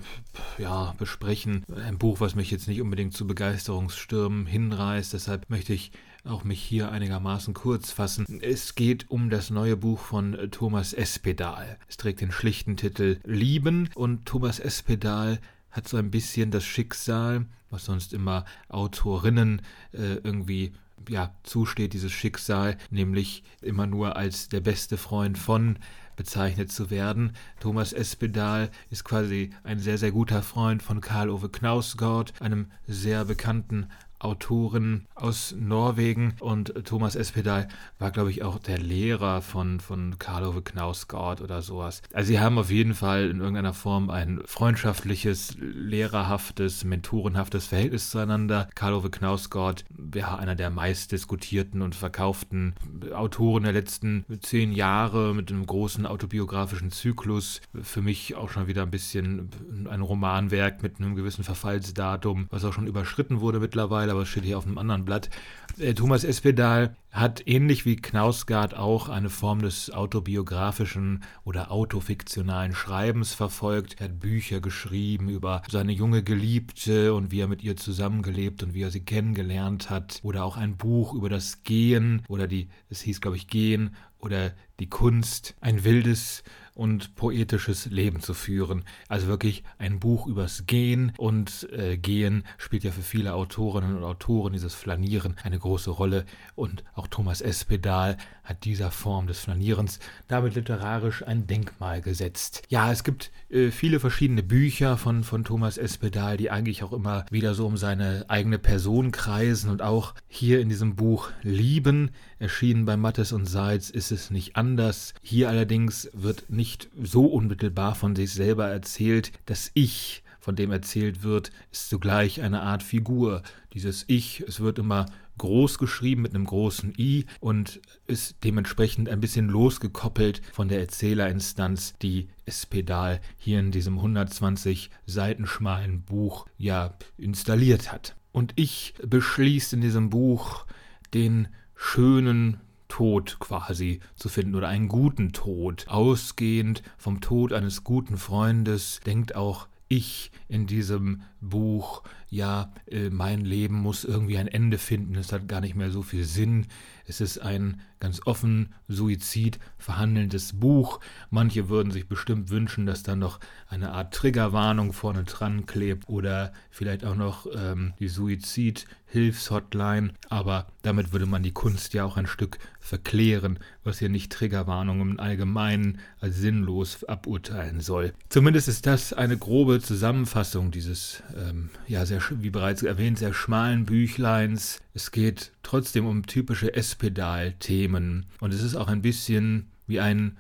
ja, 0.59 0.95
besprechen. 0.99 1.65
Ein 1.75 1.99
Buch, 1.99 2.21
was 2.21 2.35
mich 2.35 2.51
jetzt 2.51 2.69
nicht 2.69 2.83
unbedingt 2.83 3.15
zu 3.15 3.27
Begeisterungsstürmen 3.27 4.47
hinreißt. 4.47 5.15
Deshalb 5.15 5.49
möchte 5.49 5.73
ich 5.73 5.91
auch 6.25 6.45
mich 6.45 6.63
hier 6.63 6.93
einigermaßen 6.93 7.55
kurz 7.55 7.91
fassen. 7.91 8.41
Es 8.41 8.75
geht 8.75 9.11
um 9.11 9.31
das 9.31 9.51
neue 9.51 9.77
Buch 9.77 10.01
von 10.01 10.37
Thomas 10.51 10.93
Espedal. 10.93 11.79
Es 11.89 11.97
trägt 11.97 12.21
den 12.21 12.33
schlichten 12.33 12.77
Titel 12.77 13.19
Lieben 13.25 13.89
und 13.95 14.27
Thomas 14.27 14.59
Espedal 14.59 15.39
hat 15.71 15.89
so 15.89 15.97
ein 15.97 16.11
bisschen 16.11 16.51
das 16.51 16.65
Schicksal, 16.65 17.47
was 17.71 17.87
sonst 17.87 18.13
immer 18.13 18.45
Autorinnen 18.69 19.63
äh, 19.93 20.15
irgendwie 20.23 20.73
ja, 21.09 21.35
zusteht, 21.43 21.93
dieses 21.93 22.13
Schicksal, 22.13 22.77
nämlich 22.91 23.43
immer 23.61 23.87
nur 23.87 24.17
als 24.17 24.49
der 24.49 24.61
beste 24.61 24.97
Freund 24.97 25.39
von 25.39 25.79
bezeichnet 26.17 26.71
zu 26.71 26.91
werden. 26.91 27.33
Thomas 27.61 27.93
Espedal 27.93 28.71
ist 28.91 29.05
quasi 29.05 29.51
ein 29.65 29.79
sehr, 29.79 29.99
sehr 29.99 30.13
guter 30.13 30.43
Freund 30.43 30.83
von 30.83 31.01
Karl 31.01 31.31
Ove 31.31 31.49
Knausgård, 31.49 32.33
einem 32.41 32.71
sehr 32.87 33.25
bekannten 33.25 33.89
Autoren 34.25 35.07
aus 35.15 35.55
Norwegen 35.59 36.35
und 36.41 36.75
Thomas 36.85 37.15
Espedal 37.15 37.69
war, 37.99 38.11
glaube 38.11 38.31
ich, 38.31 38.43
auch 38.43 38.59
der 38.59 38.79
Lehrer 38.79 39.43
von, 39.43 39.81
von 39.81 40.19
Karl 40.19 40.45
Ove 40.45 40.63
Knausgård 40.63 41.43
oder 41.43 41.63
sowas. 41.63 42.03
Also 42.13 42.29
sie 42.29 42.41
haben 42.41 42.59
auf 42.59 42.71
jeden 42.71 42.95
Fall 42.95 43.29
in 43.29 43.41
irgendeiner 43.41 43.75
Form 43.75 44.09
ein 44.09 44.41
freundschaftliches, 44.47 45.57
lehrerhaftes, 45.61 46.85
mentorenhaftes 46.85 47.67
Verhältnis 47.67 48.11
zueinander. 48.11 48.69
Karl 48.75 48.95
Ove 48.95 49.11
Knausgård 49.11 49.85
wäre 49.91 50.39
einer 50.39 50.55
der 50.55 50.71
meistdiskutierten 50.71 51.83
und 51.83 51.95
verkauften 51.95 52.75
Autoren 53.15 53.65
der 53.65 53.73
letzten 53.73 54.25
zehn 54.41 54.73
Jahre 54.73 55.35
mit 55.35 55.51
einem 55.51 55.67
großen 55.67 56.07
autobiografischen 56.07 56.91
Zyklus. 56.91 57.61
Für 57.83 58.01
mich 58.01 58.35
auch 58.37 58.49
schon 58.49 58.67
wieder 58.67 58.83
ein 58.83 58.91
bisschen 58.91 59.51
ein 59.89 60.01
Romanwerk 60.01 60.83
mit 60.83 60.99
einem 60.99 61.15
gewissen 61.15 61.45
Verfallsdatum, 61.45 62.47
was 62.51 62.65
auch 62.65 62.73
schon 62.73 62.87
überschritten 62.87 63.41
wurde 63.41 63.61
mittlerweile 63.61 64.14
aber 64.15 64.23
es 64.23 64.29
steht 64.29 64.45
hier 64.45 64.59
auf 64.59 64.67
einem 64.67 64.79
anderen 64.79 65.05
Blatt. 65.05 65.31
Äh, 65.79 65.95
Thomas 65.95 66.25
Espedal 66.25 66.97
hat 67.11 67.43
ähnlich 67.47 67.85
wie 67.85 67.97
Knausgard 67.97 68.75
auch 68.75 69.09
eine 69.09 69.31
Form 69.31 69.63
des 69.63 69.93
autobiografischen 69.93 71.23
oder 71.45 71.71
autofiktionalen 71.71 72.75
Schreibens 72.75 73.35
verfolgt. 73.35 74.01
Er 74.01 74.07
hat 74.07 74.19
Bücher 74.19 74.61
geschrieben 74.61 75.29
über 75.29 75.63
seine 75.71 75.93
junge 75.93 76.23
Geliebte 76.23 77.15
und 77.15 77.31
wie 77.31 77.41
er 77.41 77.49
mit 77.49 77.63
ihr 77.63 77.77
zusammengelebt 77.77 78.63
und 78.63 78.75
wie 78.75 78.83
er 78.83 78.91
sie 78.91 79.05
kennengelernt 79.05 79.91
hat. 79.91 80.21
Oder 80.23 80.45
auch 80.45 80.57
ein 80.57 80.77
Buch 80.77 81.15
über 81.15 81.29
das 81.29 81.63
Gehen 81.63 82.23
oder 82.29 82.47
die, 82.47 82.69
es 82.89 83.01
hieß 83.03 83.21
glaube 83.21 83.37
ich 83.37 83.47
Gehen 83.47 83.95
oder 84.19 84.53
die 84.81 84.89
Kunst, 84.89 85.55
ein 85.61 85.85
wildes 85.85 86.43
und 86.75 87.15
poetisches 87.15 87.87
Leben 87.87 88.21
zu 88.21 88.35
führen. 88.35 88.85
Also 89.09 89.29
wirklich 89.29 89.63
ein 89.79 90.01
Buch 90.01 90.27
übers 90.27 90.67
Gehen 90.67 91.13
und 91.17 91.69
äh, 91.73 91.97
Gehen 91.97 92.45
spielt 92.59 92.85
ja 92.85 92.91
für 92.91 93.03
viele 93.03 93.35
Autorinnen 93.35 93.97
und 93.97 94.05
Autoren 94.05 94.53
dieses 94.53 94.75
Flanieren 94.75 95.37
eine 95.43 95.59
große 95.59 95.91
Rolle 95.91 96.25
und 96.57 96.85
auch 96.95 97.07
Thomas 97.07 97.41
Espedal 97.41 98.17
hat 98.43 98.65
dieser 98.65 98.91
Form 98.91 99.27
des 99.27 99.41
Flanierens 99.41 100.01
damit 100.29 100.55
literarisch 100.55 101.23
ein 101.27 101.47
Denkmal 101.47 102.03
gesetzt. 102.03 102.63
Ja, 102.69 102.93
es 102.93 103.05
gibt 103.05 103.31
äh, 103.49 103.71
viele 103.71 104.01
verschiedene 104.01 104.43
Bücher 104.43 104.99
von, 104.99 105.25
von 105.25 105.45
Thomas 105.45 105.79
Espedal, 105.79 106.37
die 106.37 106.51
eigentlich 106.51 106.83
auch 106.83 106.93
immer 106.93 107.25
wieder 107.31 107.55
so 107.55 107.67
um 107.67 107.77
seine 107.77 108.27
eigene 108.29 108.59
Person 108.59 109.13
kreisen 109.13 109.71
und 109.71 109.81
auch 109.81 110.15
hier 110.29 110.61
in 110.61 110.69
diesem 110.69 110.97
Buch 110.97 111.31
Lieben, 111.43 112.11
erschienen 112.39 112.85
bei 112.85 112.97
Mattes 112.97 113.33
und 113.33 113.47
Seitz, 113.47 113.89
ist 113.89 114.11
es 114.11 114.31
nicht 114.31 114.57
anders. 114.57 115.15
Hier 115.23 115.49
allerdings 115.49 116.11
wird 116.13 116.51
nicht 116.51 116.64
nicht 116.65 116.89
so 116.99 117.27
unmittelbar 117.27 117.95
von 117.95 118.17
sich 118.17 118.33
selber 118.33 118.67
erzählt. 118.69 119.33
Das 119.45 119.71
Ich, 119.75 120.23
von 120.41 120.57
dem 120.57 120.71
erzählt 120.71 121.23
wird, 121.23 121.51
ist 121.71 121.91
zugleich 121.91 122.41
eine 122.41 122.63
Art 122.63 122.83
Figur. 122.83 123.43
Dieses 123.75 124.07
Ich, 124.07 124.41
es 124.41 124.61
wird 124.61 124.79
immer 124.79 125.05
groß 125.37 125.77
geschrieben 125.77 126.23
mit 126.23 126.35
einem 126.35 126.47
großen 126.47 126.95
I 126.97 127.27
und 127.41 127.83
ist 128.07 128.37
dementsprechend 128.45 129.11
ein 129.11 129.21
bisschen 129.21 129.51
losgekoppelt 129.51 130.41
von 130.55 130.69
der 130.69 130.81
Erzählerinstanz, 130.81 131.99
die 132.01 132.29
Espedal 132.47 133.21
hier 133.37 133.61
in 133.61 133.71
diesem 133.71 133.99
120 133.99 134.89
Seiten 135.05 135.47
schmalen 135.47 136.01
Buch 136.01 136.47
ja 136.57 136.97
installiert 137.19 137.93
hat. 137.93 138.17
Und 138.33 138.55
ich 138.57 138.95
beschließt 139.07 139.75
in 139.75 139.83
diesem 139.83 140.09
Buch 140.09 140.65
den 141.13 141.49
schönen 141.75 142.59
Tod 142.95 143.41
quasi 143.41 143.99
zu 144.15 144.29
finden 144.29 144.55
oder 144.55 144.69
einen 144.69 144.87
guten 144.87 145.33
Tod. 145.33 145.89
Ausgehend 145.89 146.85
vom 146.97 147.21
Tod 147.21 147.53
eines 147.53 147.83
guten 147.83 148.17
Freundes 148.17 149.01
denkt 149.05 149.35
auch 149.35 149.67
ich 149.89 150.31
in 150.47 150.69
diesem 150.69 151.23
Buch, 151.49 152.03
ja, 152.29 152.73
äh, 152.91 153.11
mein 153.11 153.45
Leben 153.45 153.77
muss 153.77 154.05
irgendwie 154.05 154.39
ein 154.39 154.49
Ende 154.49 154.79
finden, 154.79 155.15
es 155.15 155.33
hat 155.33 155.47
gar 155.47 155.61
nicht 155.61 155.77
mehr 155.77 155.91
so 155.91 156.03
viel 156.03 156.25
Sinn. 156.25 156.67
Es 157.07 157.21
ist 157.21 157.39
ein 157.39 157.81
ganz 158.01 158.21
offen 158.25 158.75
Suizid 158.89 159.59
verhandelndes 159.79 160.59
Buch. 160.59 161.01
Manche 161.31 161.69
würden 161.69 161.93
sich 161.93 162.09
bestimmt 162.09 162.51
wünschen, 162.51 162.87
dass 162.87 163.03
da 163.03 163.15
noch 163.15 163.41
eine 163.69 163.93
Art 163.93 164.15
Triggerwarnung 164.15 164.93
vorne 164.93 165.25
dran 165.25 165.67
klebt 165.67 166.09
oder 166.09 166.53
vielleicht 166.71 167.05
auch 167.05 167.15
noch 167.15 167.47
ähm, 167.55 167.93
die 167.99 168.09
Suizid-Hilfshotline. 168.09 170.13
Aber 170.29 170.67
damit 170.83 171.13
würde 171.13 171.27
man 171.27 171.43
die 171.43 171.53
Kunst 171.53 171.95
ja 171.95 172.05
auch 172.05 172.17
ein 172.17 172.27
Stück 172.27 172.59
verklären, 172.81 173.59
was 173.85 173.99
hier 173.99 174.09
nicht 174.09 174.33
Triggerwarnungen 174.33 175.13
im 175.13 175.21
Allgemeinen 175.21 175.99
als 176.21 176.37
sinnlos 176.37 177.05
aburteilen 177.05 177.81
soll. 177.81 178.13
Zumindest 178.29 178.69
ist 178.69 178.87
das 178.87 179.13
eine 179.13 179.39
grobe 179.39 179.81
Zusammenfassung 179.81 180.71
dieses, 180.71 181.23
ähm, 181.35 181.71
ja, 181.87 182.07
sehr, 182.07 182.21
wie 182.31 182.51
bereits 182.51 182.83
erwähnt, 182.83 183.19
sehr 183.19 183.35
schmalen 183.35 183.85
Büchleins. 183.85 184.81
Es 184.95 185.11
geht 185.11 185.53
trotzdem 185.63 186.07
um 186.07 186.27
typische 186.27 186.75
S-Pedal-Themen 186.75 188.27
und 188.41 188.55
es 188.55 188.63
ist 188.63 188.77
auch 188.77 188.89
ein 188.89 189.03
bisschen 189.03 189.71
wie 189.87 190.01
ein 190.01 190.39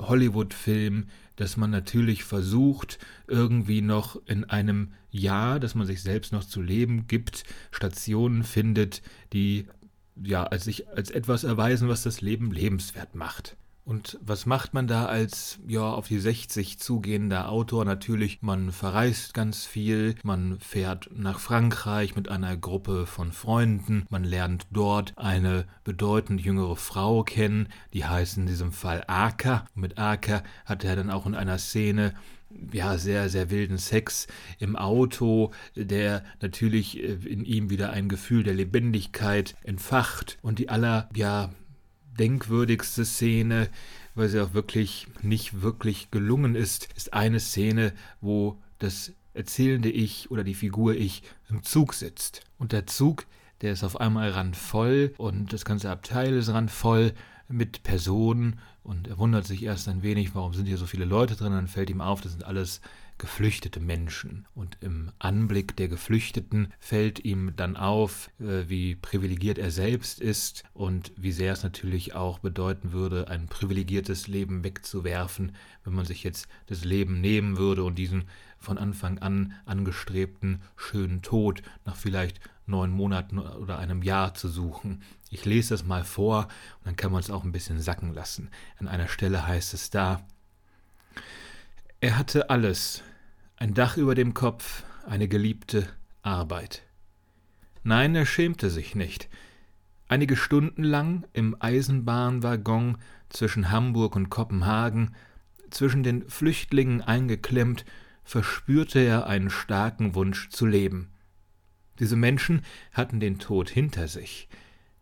Hollywood-Film, 0.00 1.06
dass 1.36 1.56
man 1.56 1.70
natürlich 1.70 2.24
versucht, 2.24 2.98
irgendwie 3.26 3.80
noch 3.80 4.20
in 4.26 4.44
einem 4.44 4.92
Jahr, 5.10 5.60
das 5.60 5.74
man 5.74 5.86
sich 5.86 6.02
selbst 6.02 6.32
noch 6.32 6.44
zu 6.44 6.60
leben 6.60 7.06
gibt, 7.06 7.44
Stationen 7.70 8.44
findet, 8.44 9.02
die 9.32 9.66
ja 10.22 10.44
als 10.44 10.64
sich 10.64 10.88
als 10.88 11.10
etwas 11.10 11.44
erweisen, 11.44 11.88
was 11.88 12.02
das 12.02 12.20
Leben 12.20 12.52
lebenswert 12.52 13.14
macht. 13.14 13.56
Und 13.84 14.18
was 14.22 14.46
macht 14.46 14.74
man 14.74 14.86
da 14.86 15.06
als 15.06 15.58
ja 15.66 15.82
auf 15.82 16.06
die 16.06 16.20
60 16.20 16.78
zugehender 16.78 17.48
Autor? 17.50 17.84
Natürlich, 17.84 18.40
man 18.40 18.70
verreist 18.70 19.34
ganz 19.34 19.66
viel, 19.66 20.14
man 20.22 20.60
fährt 20.60 21.10
nach 21.14 21.40
Frankreich 21.40 22.14
mit 22.14 22.28
einer 22.28 22.56
Gruppe 22.56 23.06
von 23.06 23.32
Freunden, 23.32 24.06
man 24.08 24.22
lernt 24.22 24.66
dort 24.70 25.14
eine 25.16 25.66
bedeutend 25.82 26.40
jüngere 26.40 26.76
Frau 26.76 27.24
kennen, 27.24 27.68
die 27.92 28.04
heißt 28.04 28.36
in 28.36 28.46
diesem 28.46 28.70
Fall 28.70 29.02
Aka. 29.08 29.64
mit 29.74 29.98
Aka 29.98 30.44
hat 30.64 30.84
er 30.84 30.94
dann 30.94 31.10
auch 31.10 31.26
in 31.26 31.34
einer 31.34 31.58
Szene 31.58 32.14
ja, 32.72 32.98
sehr, 32.98 33.28
sehr 33.28 33.50
wilden 33.50 33.78
Sex 33.78 34.26
im 34.58 34.76
Auto, 34.76 35.52
der 35.74 36.22
natürlich 36.40 37.02
äh, 37.02 37.14
in 37.26 37.44
ihm 37.44 37.70
wieder 37.70 37.90
ein 37.90 38.08
Gefühl 38.08 38.42
der 38.42 38.54
Lebendigkeit 38.54 39.54
entfacht 39.62 40.38
und 40.42 40.58
die 40.58 40.68
aller, 40.68 41.08
ja, 41.14 41.50
denkwürdigste 42.18 43.04
Szene, 43.04 43.68
weil 44.14 44.28
sie 44.28 44.40
auch 44.40 44.54
wirklich 44.54 45.06
nicht 45.22 45.62
wirklich 45.62 46.10
gelungen 46.10 46.54
ist, 46.54 46.88
ist 46.96 47.14
eine 47.14 47.40
Szene, 47.40 47.92
wo 48.20 48.60
das 48.78 49.12
erzählende 49.34 49.90
Ich 49.90 50.30
oder 50.30 50.44
die 50.44 50.54
Figur 50.54 50.94
Ich 50.94 51.22
im 51.48 51.62
Zug 51.62 51.94
sitzt. 51.94 52.42
Und 52.58 52.72
der 52.72 52.86
Zug, 52.86 53.26
der 53.62 53.72
ist 53.72 53.84
auf 53.84 54.00
einmal 54.00 54.30
randvoll 54.30 55.14
und 55.16 55.52
das 55.52 55.64
ganze 55.64 55.90
Abteil 55.90 56.34
ist 56.34 56.50
randvoll 56.50 57.12
mit 57.48 57.82
Personen 57.82 58.58
und 58.82 59.08
er 59.08 59.18
wundert 59.18 59.46
sich 59.46 59.62
erst 59.62 59.88
ein 59.88 60.02
wenig, 60.02 60.34
warum 60.34 60.54
sind 60.54 60.66
hier 60.66 60.78
so 60.78 60.86
viele 60.86 61.04
Leute 61.04 61.36
drin, 61.36 61.52
dann 61.52 61.68
fällt 61.68 61.90
ihm 61.90 62.00
auf, 62.00 62.20
das 62.20 62.32
sind 62.32 62.44
alles 62.44 62.80
geflüchtete 63.22 63.78
Menschen. 63.78 64.46
Und 64.52 64.78
im 64.80 65.12
Anblick 65.20 65.76
der 65.76 65.86
Geflüchteten 65.86 66.72
fällt 66.80 67.24
ihm 67.24 67.52
dann 67.54 67.76
auf, 67.76 68.30
äh, 68.40 68.68
wie 68.68 68.96
privilegiert 68.96 69.58
er 69.58 69.70
selbst 69.70 70.20
ist 70.20 70.64
und 70.74 71.12
wie 71.16 71.30
sehr 71.30 71.52
es 71.52 71.62
natürlich 71.62 72.16
auch 72.16 72.40
bedeuten 72.40 72.90
würde, 72.90 73.28
ein 73.28 73.46
privilegiertes 73.46 74.26
Leben 74.26 74.64
wegzuwerfen, 74.64 75.52
wenn 75.84 75.94
man 75.94 76.04
sich 76.04 76.24
jetzt 76.24 76.48
das 76.66 76.84
Leben 76.84 77.20
nehmen 77.20 77.58
würde 77.58 77.84
und 77.84 77.94
diesen 77.94 78.24
von 78.58 78.76
Anfang 78.76 79.20
an 79.20 79.54
angestrebten 79.66 80.60
schönen 80.74 81.22
Tod 81.22 81.62
nach 81.84 81.94
vielleicht 81.94 82.40
neun 82.66 82.90
Monaten 82.90 83.38
oder 83.38 83.78
einem 83.78 84.02
Jahr 84.02 84.34
zu 84.34 84.48
suchen. 84.48 85.02
Ich 85.30 85.44
lese 85.44 85.74
es 85.74 85.84
mal 85.84 86.02
vor 86.02 86.48
und 86.80 86.86
dann 86.86 86.96
kann 86.96 87.12
man 87.12 87.20
es 87.20 87.30
auch 87.30 87.44
ein 87.44 87.52
bisschen 87.52 87.78
sacken 87.78 88.14
lassen. 88.14 88.50
An 88.80 88.88
einer 88.88 89.06
Stelle 89.06 89.46
heißt 89.46 89.74
es 89.74 89.90
da, 89.90 90.26
er 92.00 92.18
hatte 92.18 92.50
alles, 92.50 93.04
ein 93.62 93.74
Dach 93.74 93.96
über 93.96 94.16
dem 94.16 94.34
Kopf, 94.34 94.82
eine 95.06 95.28
geliebte 95.28 95.86
Arbeit. 96.22 96.82
Nein, 97.84 98.12
er 98.16 98.26
schämte 98.26 98.70
sich 98.70 98.96
nicht. 98.96 99.28
Einige 100.08 100.34
Stunden 100.34 100.82
lang 100.82 101.28
im 101.32 101.54
Eisenbahnwaggon 101.60 102.98
zwischen 103.28 103.70
Hamburg 103.70 104.16
und 104.16 104.30
Kopenhagen, 104.30 105.14
zwischen 105.70 106.02
den 106.02 106.28
Flüchtlingen 106.28 107.02
eingeklemmt, 107.02 107.84
verspürte 108.24 108.98
er 108.98 109.28
einen 109.28 109.48
starken 109.48 110.16
Wunsch 110.16 110.48
zu 110.48 110.66
leben. 110.66 111.12
Diese 112.00 112.16
Menschen 112.16 112.62
hatten 112.90 113.20
den 113.20 113.38
Tod 113.38 113.70
hinter 113.70 114.08
sich, 114.08 114.48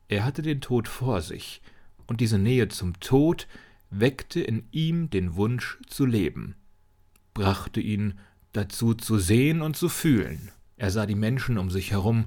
er 0.09 0.23
hatte 0.23 0.43
den 0.43 0.61
Tod 0.61 0.87
vor 0.87 1.23
sich, 1.23 1.63
und 2.07 2.21
diese 2.21 2.39
Nähe 2.39 2.69
zum 2.69 3.01
Tod 3.01 3.49
weckte 3.89 4.43
in 4.43 4.69
ihm 4.71 5.09
den 5.09 5.35
Wunsch 5.37 5.79
zu 5.87 6.05
leben, 6.05 6.57
brachte 7.33 7.81
ihn 7.81 8.21
dazu 8.53 8.95
zu 8.95 9.19
sehen 9.19 9.63
und 9.63 9.77
zu 9.77 9.89
fühlen. 9.89 10.51
Er 10.77 10.91
sah 10.91 11.07
die 11.07 11.15
Menschen 11.15 11.59
um 11.59 11.71
sich 11.71 11.91
herum, 11.93 12.27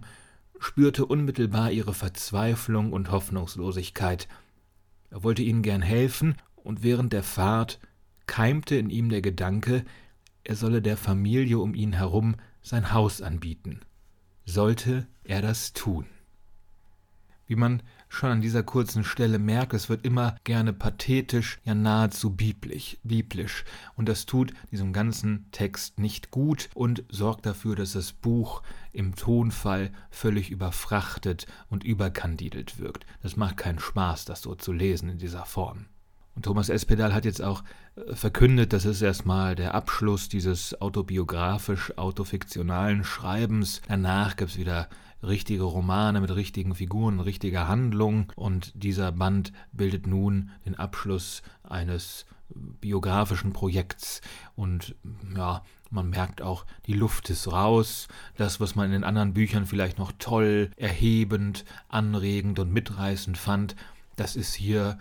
spürte 0.60 1.06
unmittelbar 1.06 1.72
ihre 1.72 1.94
Verzweiflung 1.94 2.94
und 2.94 3.12
Hoffnungslosigkeit. 3.12 4.28
Er 5.10 5.24
wollte 5.24 5.44
ihnen 5.44 5.62
gern 5.62 5.82
helfen, 5.82 6.36
und 6.56 6.82
während 6.82 7.12
der 7.12 7.24
Fahrt 7.24 7.80
keimte 8.26 8.76
in 8.76 8.90
ihm 8.90 9.10
der 9.10 9.22
Gedanke, 9.22 9.84
er 10.44 10.56
solle 10.56 10.82
der 10.82 10.98
Familie 10.98 11.60
um 11.60 11.74
ihn 11.76 11.94
herum 11.94 12.36
sein 12.62 12.94
Haus 12.94 13.22
anbieten. 13.22 13.82
Sollte 14.46 15.08
er 15.24 15.42
das 15.42 15.74
tun? 15.74 16.06
Wie 17.48 17.56
man 17.56 17.84
schon 18.14 18.30
an 18.30 18.42
dieser 18.42 18.64
kurzen 18.64 19.04
Stelle 19.04 19.40
merkt, 19.40 19.74
es 19.74 19.90
wird 19.90 20.06
immer 20.06 20.36
gerne 20.44 20.72
pathetisch, 20.72 21.60
ja 21.64 21.74
nahezu 21.74 22.36
biblisch, 22.36 22.98
biblisch. 23.04 23.66
Und 23.96 24.08
das 24.08 24.26
tut 24.26 24.54
diesem 24.72 24.94
ganzen 24.94 25.48
Text 25.52 26.00
nicht 26.00 26.30
gut 26.30 26.70
und 26.76 27.04
sorgt 27.10 27.46
dafür, 27.46 27.76
dass 27.76 27.94
das 27.94 28.14
Buch 28.14 28.62
im 28.92 29.16
Tonfall 29.16 29.92
völlig 30.12 30.52
überfrachtet 30.52 31.48
und 31.70 31.84
überkandidelt 31.84 32.78
wirkt. 32.80 33.06
Das 33.24 33.36
macht 33.36 33.58
keinen 33.58 33.80
Spaß, 33.80 34.26
das 34.26 34.44
so 34.44 34.54
zu 34.54 34.72
lesen 34.72 35.10
in 35.10 35.18
dieser 35.18 35.46
Form. 35.46 35.88
Und 36.36 36.46
Thomas 36.46 36.70
Espedal 36.70 37.14
hat 37.14 37.26
jetzt 37.26 37.42
auch 37.42 37.64
äh, 37.96 38.16
verkündet, 38.16 38.72
das 38.74 38.86
ist 38.86 39.02
erstmal 39.02 39.56
der 39.56 39.74
Abschluss 39.76 40.30
dieses 40.30 40.80
autobiografisch-autofiktionalen 40.82 43.04
Schreibens. 43.04 43.82
Danach 43.88 44.36
gibt 44.36 44.52
es 44.52 44.58
wieder 44.58 44.88
richtige 45.22 45.64
Romane 45.64 46.22
mit 46.22 46.34
richtigen 46.36 46.74
Figuren, 46.76 47.20
richtiger 47.20 47.68
Handlung 47.68 48.32
und 48.36 48.72
dieser 48.76 49.12
Band 49.12 49.54
bildet 49.72 50.08
nun 50.08 50.52
den 50.66 50.76
Abschluss 50.76 51.44
eines 51.64 52.26
biografischen 52.50 53.54
Projekts 53.54 54.22
und 54.56 54.96
ja, 55.36 55.64
man 55.90 56.10
merkt 56.10 56.42
auch, 56.42 56.66
die 56.88 56.94
Luft 56.94 57.30
ist 57.30 57.52
raus. 57.52 58.08
Das, 58.36 58.60
was 58.60 58.76
man 58.76 58.88
in 58.88 58.94
den 58.94 59.04
anderen 59.04 59.34
Büchern 59.34 59.66
vielleicht 59.66 59.98
noch 59.98 60.12
toll, 60.18 60.72
erhebend, 60.76 61.66
anregend 61.88 62.60
und 62.60 62.74
mitreißend 62.74 63.38
fand, 63.38 63.76
das 64.16 64.36
ist 64.36 64.54
hier 64.54 64.98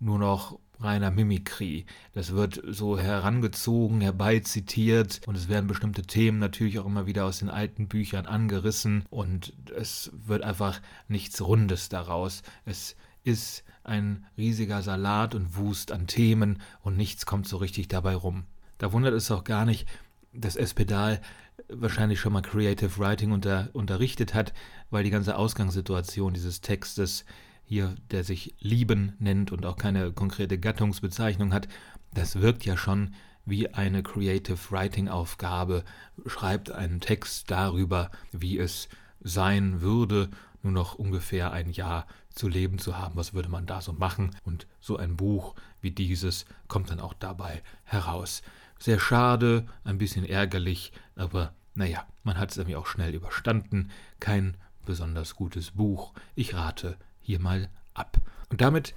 nur 0.00 0.18
noch 0.18 0.58
reiner 0.80 1.10
Mimikrie. 1.10 1.86
Das 2.12 2.32
wird 2.32 2.60
so 2.66 2.98
herangezogen, 2.98 4.00
herbeizitiert 4.00 5.20
und 5.26 5.36
es 5.36 5.48
werden 5.48 5.66
bestimmte 5.66 6.02
Themen 6.02 6.38
natürlich 6.38 6.78
auch 6.78 6.86
immer 6.86 7.06
wieder 7.06 7.24
aus 7.24 7.38
den 7.38 7.50
alten 7.50 7.88
Büchern 7.88 8.26
angerissen 8.26 9.04
und 9.10 9.52
es 9.76 10.10
wird 10.12 10.42
einfach 10.42 10.80
nichts 11.08 11.40
Rundes 11.40 11.88
daraus. 11.88 12.42
Es 12.64 12.96
ist 13.22 13.64
ein 13.82 14.26
riesiger 14.36 14.82
Salat 14.82 15.34
und 15.34 15.56
Wust 15.56 15.92
an 15.92 16.06
Themen 16.06 16.60
und 16.82 16.96
nichts 16.96 17.26
kommt 17.26 17.48
so 17.48 17.56
richtig 17.56 17.88
dabei 17.88 18.14
rum. 18.14 18.44
Da 18.78 18.92
wundert 18.92 19.14
es 19.14 19.30
auch 19.30 19.44
gar 19.44 19.64
nicht, 19.64 19.86
dass 20.32 20.56
Espedal 20.56 21.20
wahrscheinlich 21.68 22.20
schon 22.20 22.32
mal 22.32 22.42
Creative 22.42 22.98
Writing 22.98 23.32
unter, 23.32 23.70
unterrichtet 23.72 24.34
hat, 24.34 24.52
weil 24.90 25.04
die 25.04 25.10
ganze 25.10 25.36
Ausgangssituation 25.36 26.34
dieses 26.34 26.60
Textes 26.60 27.24
hier, 27.64 27.94
der 28.10 28.24
sich 28.24 28.54
Lieben 28.60 29.14
nennt 29.18 29.52
und 29.52 29.66
auch 29.66 29.76
keine 29.76 30.12
konkrete 30.12 30.58
Gattungsbezeichnung 30.58 31.52
hat, 31.52 31.68
das 32.12 32.40
wirkt 32.40 32.64
ja 32.64 32.76
schon 32.76 33.14
wie 33.46 33.68
eine 33.68 34.02
Creative 34.02 34.58
Writing 34.70 35.08
Aufgabe, 35.08 35.84
schreibt 36.26 36.70
einen 36.70 37.00
Text 37.00 37.50
darüber, 37.50 38.10
wie 38.32 38.58
es 38.58 38.88
sein 39.20 39.80
würde, 39.80 40.30
nur 40.62 40.72
noch 40.72 40.94
ungefähr 40.94 41.52
ein 41.52 41.70
Jahr 41.70 42.06
zu 42.30 42.48
leben 42.48 42.78
zu 42.78 42.96
haben. 42.98 43.16
Was 43.16 43.34
würde 43.34 43.48
man 43.48 43.66
da 43.66 43.80
so 43.80 43.92
machen? 43.92 44.34
Und 44.44 44.66
so 44.80 44.96
ein 44.96 45.16
Buch 45.16 45.54
wie 45.80 45.90
dieses 45.90 46.46
kommt 46.68 46.90
dann 46.90 47.00
auch 47.00 47.14
dabei 47.14 47.62
heraus. 47.84 48.42
Sehr 48.78 48.98
schade, 48.98 49.66
ein 49.84 49.98
bisschen 49.98 50.24
ärgerlich, 50.24 50.92
aber 51.16 51.54
naja, 51.74 52.06
man 52.22 52.38
hat 52.38 52.50
es 52.50 52.56
irgendwie 52.56 52.76
auch 52.76 52.86
schnell 52.86 53.14
überstanden. 53.14 53.90
Kein 54.20 54.56
besonders 54.86 55.36
gutes 55.36 55.72
Buch. 55.72 56.12
Ich 56.34 56.54
rate 56.54 56.96
hier 57.24 57.40
mal 57.40 57.68
ab. 57.94 58.18
Und 58.50 58.60
damit 58.60 58.94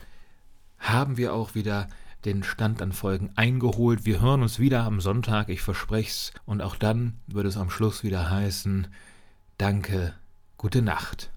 haben 0.78 1.18
wir 1.18 1.34
auch 1.34 1.56
wieder 1.56 1.88
den 2.26 2.44
Stand 2.44 2.82
an 2.82 2.92
Folgen 2.92 3.32
eingeholt. 3.36 4.06
Wir 4.06 4.22
hören 4.22 4.42
uns 4.42 4.60
wieder 4.60 4.84
am 4.84 5.00
Sonntag, 5.02 5.50
ich 5.50 5.62
verspreche 5.62 6.10
es. 6.10 6.32
Und 6.46 6.62
auch 6.62 6.76
dann 6.76 7.13
wird 7.26 7.48
es 7.48 7.58
am 7.58 7.70
Schluss 7.70 8.04
wieder 8.04 8.30
heißen, 8.30 8.88
danke, 9.58 10.13
gute 10.58 10.82
Nacht. 10.82 11.32